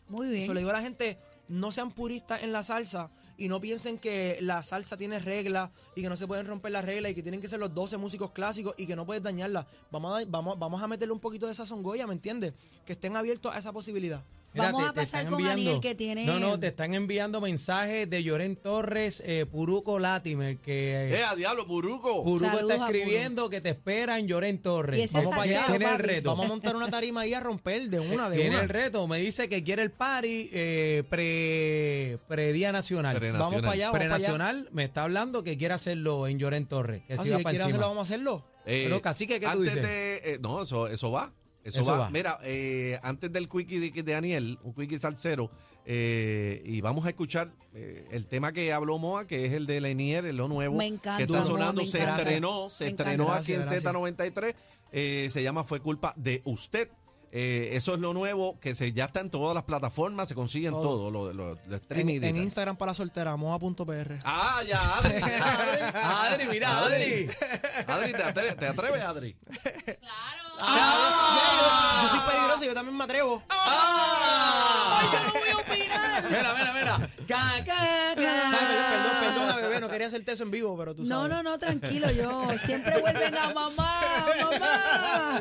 Muy 0.09 0.28
bien. 0.28 0.43
Eso 0.43 0.55
le 0.55 0.61
digo 0.61 0.71
a 0.71 0.75
la 0.75 0.83
gente, 0.83 1.19
no 1.49 1.71
sean 1.73 1.90
puristas 1.90 2.43
en 2.43 2.52
la 2.52 2.62
salsa 2.62 3.11
y 3.38 3.49
no 3.49 3.61
piensen 3.61 3.99
que 3.99 4.38
la 4.40 4.62
salsa 4.62 4.97
tiene 4.97 5.19
reglas 5.19 5.71
y 5.95 6.02
que 6.02 6.09
no 6.09 6.16
se 6.16 6.26
pueden 6.26 6.47
romper 6.47 6.73
las 6.73 6.85
reglas 6.85 7.12
y 7.12 7.14
que 7.14 7.23
tienen 7.23 7.40
que 7.40 7.49
ser 7.49 7.61
los 7.61 7.75
12 7.75 7.97
músicos 7.97 8.31
clásicos 8.31 8.75
y 8.78 8.87
que 8.87 8.97
no 8.97 9.07
puedes 9.07 9.23
dañarla. 9.23 9.66
Vamos 9.90 10.23
a, 10.23 10.25
vamos, 10.26 10.59
vamos 10.59 10.83
a 10.83 10.88
meterle 10.88 11.12
un 11.12 11.21
poquito 11.21 11.47
de 11.47 11.52
esa 11.52 11.66
songoya, 11.66 12.07
¿me 12.07 12.14
entiendes? 12.14 12.55
Que 12.85 12.95
estén 12.95 13.16
abiertos 13.16 13.55
a 13.55 13.59
esa 13.59 13.73
posibilidad. 13.73 14.25
Vamos 14.56 14.82
a 14.88 14.92
pasar 14.92 15.20
están 15.22 15.26
con 15.32 15.46
Aniel, 15.46 15.80
que 15.80 15.94
tiene- 15.94 16.25
No, 16.25 16.38
no, 16.38 16.58
te 16.58 16.68
están 16.68 16.94
enviando 16.94 17.40
mensajes 17.40 18.08
de 18.08 18.22
Lloren 18.22 18.56
Torres, 18.56 19.22
eh, 19.25 19.46
Puruco 19.50 19.98
Latimer, 19.98 20.56
que 20.58 21.14
¡Eh, 21.14 21.25
a 21.25 21.34
diablo, 21.34 21.66
Puruco! 21.66 22.22
Puruco 22.25 22.50
Saludos 22.52 22.72
está 22.72 22.86
escribiendo 22.86 23.50
que 23.50 23.60
te 23.60 23.70
esperan 23.70 24.26
Lloren 24.26 24.58
Torres. 24.62 25.12
Vamos 25.12 25.30
para 25.30 25.42
allá, 25.42 25.66
tiene 25.68 25.84
el 25.90 25.98
reto. 25.98 26.30
Vamos 26.30 26.46
a 26.46 26.48
montar 26.48 26.76
una 26.76 26.88
tarima 26.90 27.22
ahí 27.22 27.34
a 27.34 27.40
romper 27.40 27.88
de 27.90 28.00
una, 28.00 28.30
de 28.30 28.36
Tiene 28.36 28.50
una. 28.56 28.62
el 28.62 28.68
reto, 28.68 29.06
me 29.06 29.18
dice 29.18 29.48
que 29.48 29.62
quiere 29.62 29.82
el 29.82 29.90
party 29.90 30.50
eh, 30.52 31.04
pre, 31.10 32.18
pre 32.28 32.52
Día 32.52 32.72
Nacional. 32.72 33.16
Prenacional. 33.16 33.40
Vamos 33.50 33.60
para 33.62 33.72
allá, 33.72 33.86
vamos 33.86 33.98
para 34.00 34.04
allá. 34.14 34.14
Prenacional 34.26 34.68
me 34.72 34.84
está 34.84 35.02
hablando 35.02 35.42
que 35.44 35.56
quiere 35.58 35.75
hacerlo 35.75 36.26
en 36.26 36.38
Lloren 36.38 36.66
Torres. 36.66 37.02
Que 37.06 37.14
Ah, 37.14 37.18
si 37.22 37.30
va 37.30 37.38
para 37.38 37.50
quiere 37.50 37.56
encima. 37.56 37.66
hacerlo, 37.68 37.88
vamos 37.88 38.00
a 38.00 38.04
hacerlo. 38.14 38.44
Eh, 38.66 38.82
Pero, 38.84 39.00
cacique, 39.02 39.34
¿qué 39.38 39.46
tú 39.46 39.52
antes 39.52 39.75
dices? 39.75 39.82
de- 39.82 40.16
eh, 40.34 40.38
no, 40.40 40.62
eso, 40.62 40.88
eso 40.88 41.10
va. 41.10 41.32
Eso, 41.66 41.80
Eso 41.80 41.92
va. 41.92 41.99
va. 41.99 42.11
Mira, 42.11 42.38
eh, 42.42 42.99
antes 43.02 43.30
del 43.32 43.49
quickie 43.49 43.80
de, 43.80 44.02
de 44.02 44.12
Daniel, 44.12 44.58
un 44.62 44.73
quickie 44.73 44.99
salsero, 44.99 45.50
eh, 45.85 46.62
y 46.64 46.80
vamos 46.80 47.06
a 47.06 47.11
escuchar 47.11 47.52
eh, 47.75 48.06
el 48.11 48.26
tema 48.26 48.52
que 48.52 48.73
habló 48.73 48.99
Moa, 48.99 49.26
que 49.26 49.44
es 49.46 49.52
el 49.52 49.66
de 49.66 49.80
Lenier, 49.80 50.32
lo 50.35 50.49
nuevo. 50.49 50.76
Me 50.76 50.87
encanta, 50.87 51.16
Que 51.18 51.25
está 51.25 51.42
sonando, 51.42 51.82
me 51.82 51.87
se 51.87 51.99
encanta. 52.02 52.23
estrenó, 52.23 52.68
se 52.70 52.85
Me 52.85 52.90
estrenó 52.90 53.25
encanta. 53.25 53.40
aquí 53.42 53.52
en 53.52 53.61
Gracias, 53.61 53.85
Z93. 53.85 54.54
eh, 54.92 55.28
se 55.30 55.42
llama 55.42 55.64
Fue 55.64 55.80
culpa 55.80 56.12
de 56.16 56.42
usted. 56.44 56.88
Eh, 57.38 57.76
eso 57.76 57.93
es 57.93 58.00
lo 58.00 58.14
nuevo, 58.14 58.59
que 58.61 58.75
se 58.75 58.95
ya 58.95 59.05
está 59.05 59.21
en 59.21 59.28
todas 59.28 59.55
las 59.55 59.64
plataformas, 59.64 60.26
se 60.26 60.35
consigue 60.35 60.69
en 60.69 60.73
Todo. 60.73 60.83
todo, 60.83 61.11
lo, 61.11 61.33
lo, 61.35 61.49
lo 61.55 61.61
En, 61.66 61.75
streaming. 61.75 62.23
Instagram 62.35 62.76
para 62.76 62.93
la 62.93 62.95
soltera, 62.95 63.37
moa.pr. 63.37 64.19
Ah, 64.25 64.62
ya, 64.66 64.78
Adri. 64.97 65.16
Adri, 65.95 66.47
mira, 66.49 66.78
Adri. 66.78 67.28
Adri, 67.87 68.12
¿te 68.14 68.23
atreves, 68.23 68.57
¿te 68.57 68.66
atreves, 68.69 69.02
Adri? 69.02 69.37
Ah, 70.59 70.95
yo, 72.00 72.02
yo 72.05 72.09
soy 72.16 72.21
peligroso, 72.33 72.64
yo 72.64 72.73
también 72.73 72.97
me 72.97 73.05
atrevo. 73.05 73.43
¡Ay, 73.50 75.07
yo 75.12 75.19
no 75.26 75.33
voy 75.33 75.49
a 75.50 75.57
opinar! 75.59 76.25
Mira, 76.31 76.55
mira, 76.55 76.73
mira. 76.73 77.09
Ca, 77.28 77.64
ca, 77.66 78.14
ca. 78.14 78.75
quería 80.06 80.16
hacerte 80.18 80.32
eso 80.32 80.42
en 80.44 80.50
vivo, 80.50 80.76
pero 80.76 80.94
tú 80.94 81.02
No, 81.02 81.22
sabes. 81.22 81.30
no, 81.30 81.42
no, 81.42 81.58
tranquilo, 81.58 82.10
yo. 82.10 82.48
Siempre 82.64 83.00
vuelven 83.00 83.36
a 83.36 83.52
mamá, 83.52 84.26
mamá. 84.40 85.40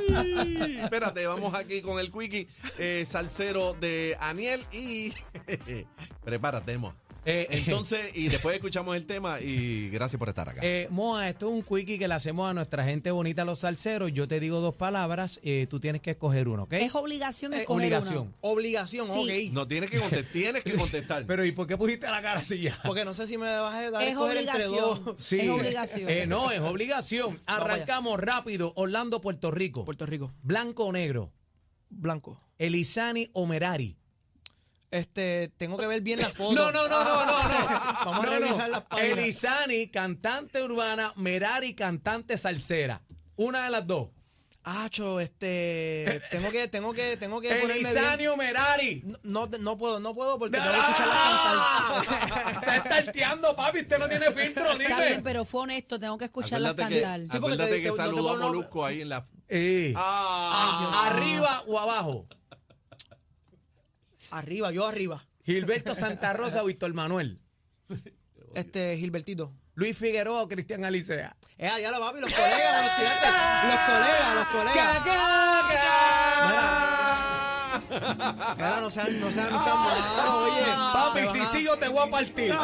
Espérate, 0.84 1.26
vamos 1.28 1.54
aquí 1.54 1.82
con 1.82 2.00
el 2.00 2.12
quickie 2.12 2.48
eh, 2.78 3.04
salsero 3.06 3.74
de 3.74 4.18
Aniel 4.20 4.66
y 4.72 5.14
prepárate, 6.24 6.78
Mo. 6.78 6.94
Eh, 7.26 7.48
eh, 7.52 7.64
Entonces, 7.66 8.00
y 8.16 8.28
después 8.30 8.56
escuchamos 8.56 8.96
el 8.96 9.06
tema 9.06 9.40
y 9.42 9.90
gracias 9.90 10.18
por 10.20 10.30
estar 10.30 10.48
acá. 10.48 10.62
Eh, 10.64 10.88
Moa, 10.92 11.28
esto 11.28 11.48
es 11.48 11.54
un 11.54 11.64
quickie 11.64 11.98
que 12.00 12.08
le 12.08 12.14
hacemos 12.14 12.50
a 12.50 12.54
nuestra 12.54 12.84
gente 12.84 13.12
bonita, 13.12 13.46
los 13.46 13.60
salseros. 13.60 14.12
Yo 14.14 14.28
te 14.28 14.40
digo 14.40 14.60
dos 14.62 14.76
palabras, 14.76 15.40
eh, 15.44 15.68
tú 15.70 15.80
tienes 15.80 16.02
que 16.02 16.12
escoger 16.12 16.48
uno, 16.48 16.64
¿ok? 16.64 16.74
Es 16.74 16.94
obligación 16.96 17.54
Eh, 17.54 17.62
escoger 17.62 17.86
obligación. 17.94 18.34
Obligación, 18.42 19.08
Sí. 19.12 19.48
ok. 19.50 19.54
no 19.54 19.68
tienes 19.68 19.90
que 19.90 20.00
contestar, 20.00 20.32
tienes 20.32 20.64
que 20.64 20.74
contestar. 20.74 21.26
Pero 21.28 21.46
¿y 21.46 21.52
por 21.52 21.66
qué 21.68 21.78
pusiste 21.78 22.08
la 22.08 22.22
cara 22.22 22.40
así 22.40 22.60
ya? 22.60 22.80
Porque 22.84 23.04
no 23.06 23.14
sé 23.14 23.28
si 23.28 23.38
me 23.38 23.46
vas 23.60 23.76
a 23.76 23.90
dar 23.92 24.02
a 24.02 24.06
Es 24.06 24.12
escoger 24.12 24.38
entre 24.38 24.66
obligación. 24.68 25.06
dos. 25.06 25.16
Sí. 25.20 25.40
Es 25.40 25.50
obligación. 25.50 26.10
Eh, 26.10 26.28
no, 26.28 26.52
es 26.52 26.60
obligación. 26.62 27.40
Arrancamos 27.46 28.20
rápido. 28.20 28.72
Orlando, 28.76 29.22
Puerto 29.22 29.52
Rico. 29.52 29.84
Puerto 29.86 30.06
Rico, 30.06 30.34
Blanco 30.44 30.86
o 30.86 30.92
negro. 30.92 31.32
blanco. 31.90 32.40
Elizani 32.58 33.30
o 33.34 33.46
Merari. 33.46 33.98
Este, 34.96 35.50
tengo 35.58 35.78
que 35.78 35.88
ver 35.88 36.02
bien 36.02 36.20
la 36.22 36.30
foto. 36.30 36.54
No, 36.54 36.72
no, 36.72 36.88
no, 36.88 37.04
no, 37.04 37.26
no, 37.26 37.44
no. 37.44 37.68
Vamos 38.06 38.14
a 38.14 38.22
No, 38.22 38.24
no. 38.24 38.40
revisar 38.40 38.70
las 38.70 38.82
páginas. 38.82 39.18
Elizani, 39.20 39.88
cantante 39.90 40.62
urbana, 40.64 41.12
Merari, 41.18 41.74
cantante 41.76 42.38
salsera. 42.38 43.02
Una 43.36 43.66
de 43.66 43.70
las 43.72 43.86
dos. 43.86 44.10
Acho, 44.68 45.20
este, 45.20 46.24
tengo 46.32 46.50
que, 46.50 46.68
tengo 46.68 46.92
que, 46.92 47.18
tengo 47.18 47.40
que 47.40 47.50
ponerme 47.50 47.74
Elizani 47.82 48.18
bien. 48.18 48.30
o 48.32 48.36
Merari. 48.38 49.04
No, 49.22 49.46
no, 49.46 49.58
no 49.60 49.78
puedo, 49.78 50.00
no 50.00 50.16
puedo 50.16 50.40
porque 50.40 50.58
tengo 50.58 50.72
que 50.72 50.80
escucharla 50.80 51.14
cantar. 51.14 52.32
¡Ah! 52.32 52.60
Está 52.62 52.76
estarteando, 52.78 53.56
papi. 53.56 53.80
Usted 53.82 54.00
no 54.00 54.10
tiene 54.10 54.32
filtro, 54.32 54.64
Está 54.72 54.98
bien, 54.98 55.10
dime. 55.12 55.22
pero 55.24 55.46
fue 55.46 55.62
honesto, 55.62 56.00
tengo 56.00 56.18
que 56.18 56.26
escucharlas 56.26 56.72
acuérdate 56.72 56.96
que, 56.96 57.02
cantar. 57.02 57.22
porque 57.28 57.38
acuérdate 57.38 57.70
te- 57.70 57.78
que 57.78 57.84
te- 57.84 57.90
no 57.90 57.96
saludó 57.96 58.30
a 58.32 58.38
no- 58.38 58.46
Molusco 58.48 58.86
ahí 58.86 59.02
en 59.02 59.10
la... 59.10 59.24
Eh. 59.50 59.94
Ah, 59.96 61.04
¿Arriba 61.12 61.62
o 61.68 61.78
abajo? 61.80 62.26
Arriba, 64.32 64.72
yo 64.72 64.88
arriba. 64.88 65.26
Gilberto 65.46 65.94
Santa 65.96 66.34
Rosa 66.34 66.64
o 66.64 66.66
Víctor 66.72 66.94
Manuel. 66.94 67.40
Este, 68.54 68.98
Gilbertito. 68.98 69.54
Luis 69.76 69.98
Figueroa 69.98 70.44
o 70.44 70.48
Cristian 70.48 70.86
Alicea. 70.86 71.36
Eh, 71.58 71.70
ya 71.82 71.92
lo 71.92 72.00
papi, 72.00 72.22
los 72.22 72.34
colegas, 72.34 72.82
los 72.82 72.92
estudiantes, 72.92 73.30
los 73.70 73.80
colegas, 73.86 74.36
los 74.36 74.48
colegas. 74.48 75.02
Mira, 78.56 78.80
no 78.82 78.90
sean, 78.90 79.20
no 79.20 79.30
sean, 79.32 79.52
no 79.52 79.64
sean 79.64 79.78
malos, 79.78 80.30
oye. 80.30 80.66
Papi, 80.94 81.20
si 81.34 81.40
a- 81.42 81.46
sigo 81.46 81.78
te 81.78 81.88
voy 81.90 82.08
a 82.08 82.12
partir. 82.12 82.56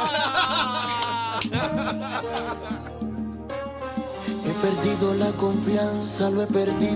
He 4.46 4.54
perdido 4.62 5.14
la 5.16 5.32
confianza, 5.34 6.30
lo 6.30 6.44
he 6.44 6.48
perdido. 6.48 6.90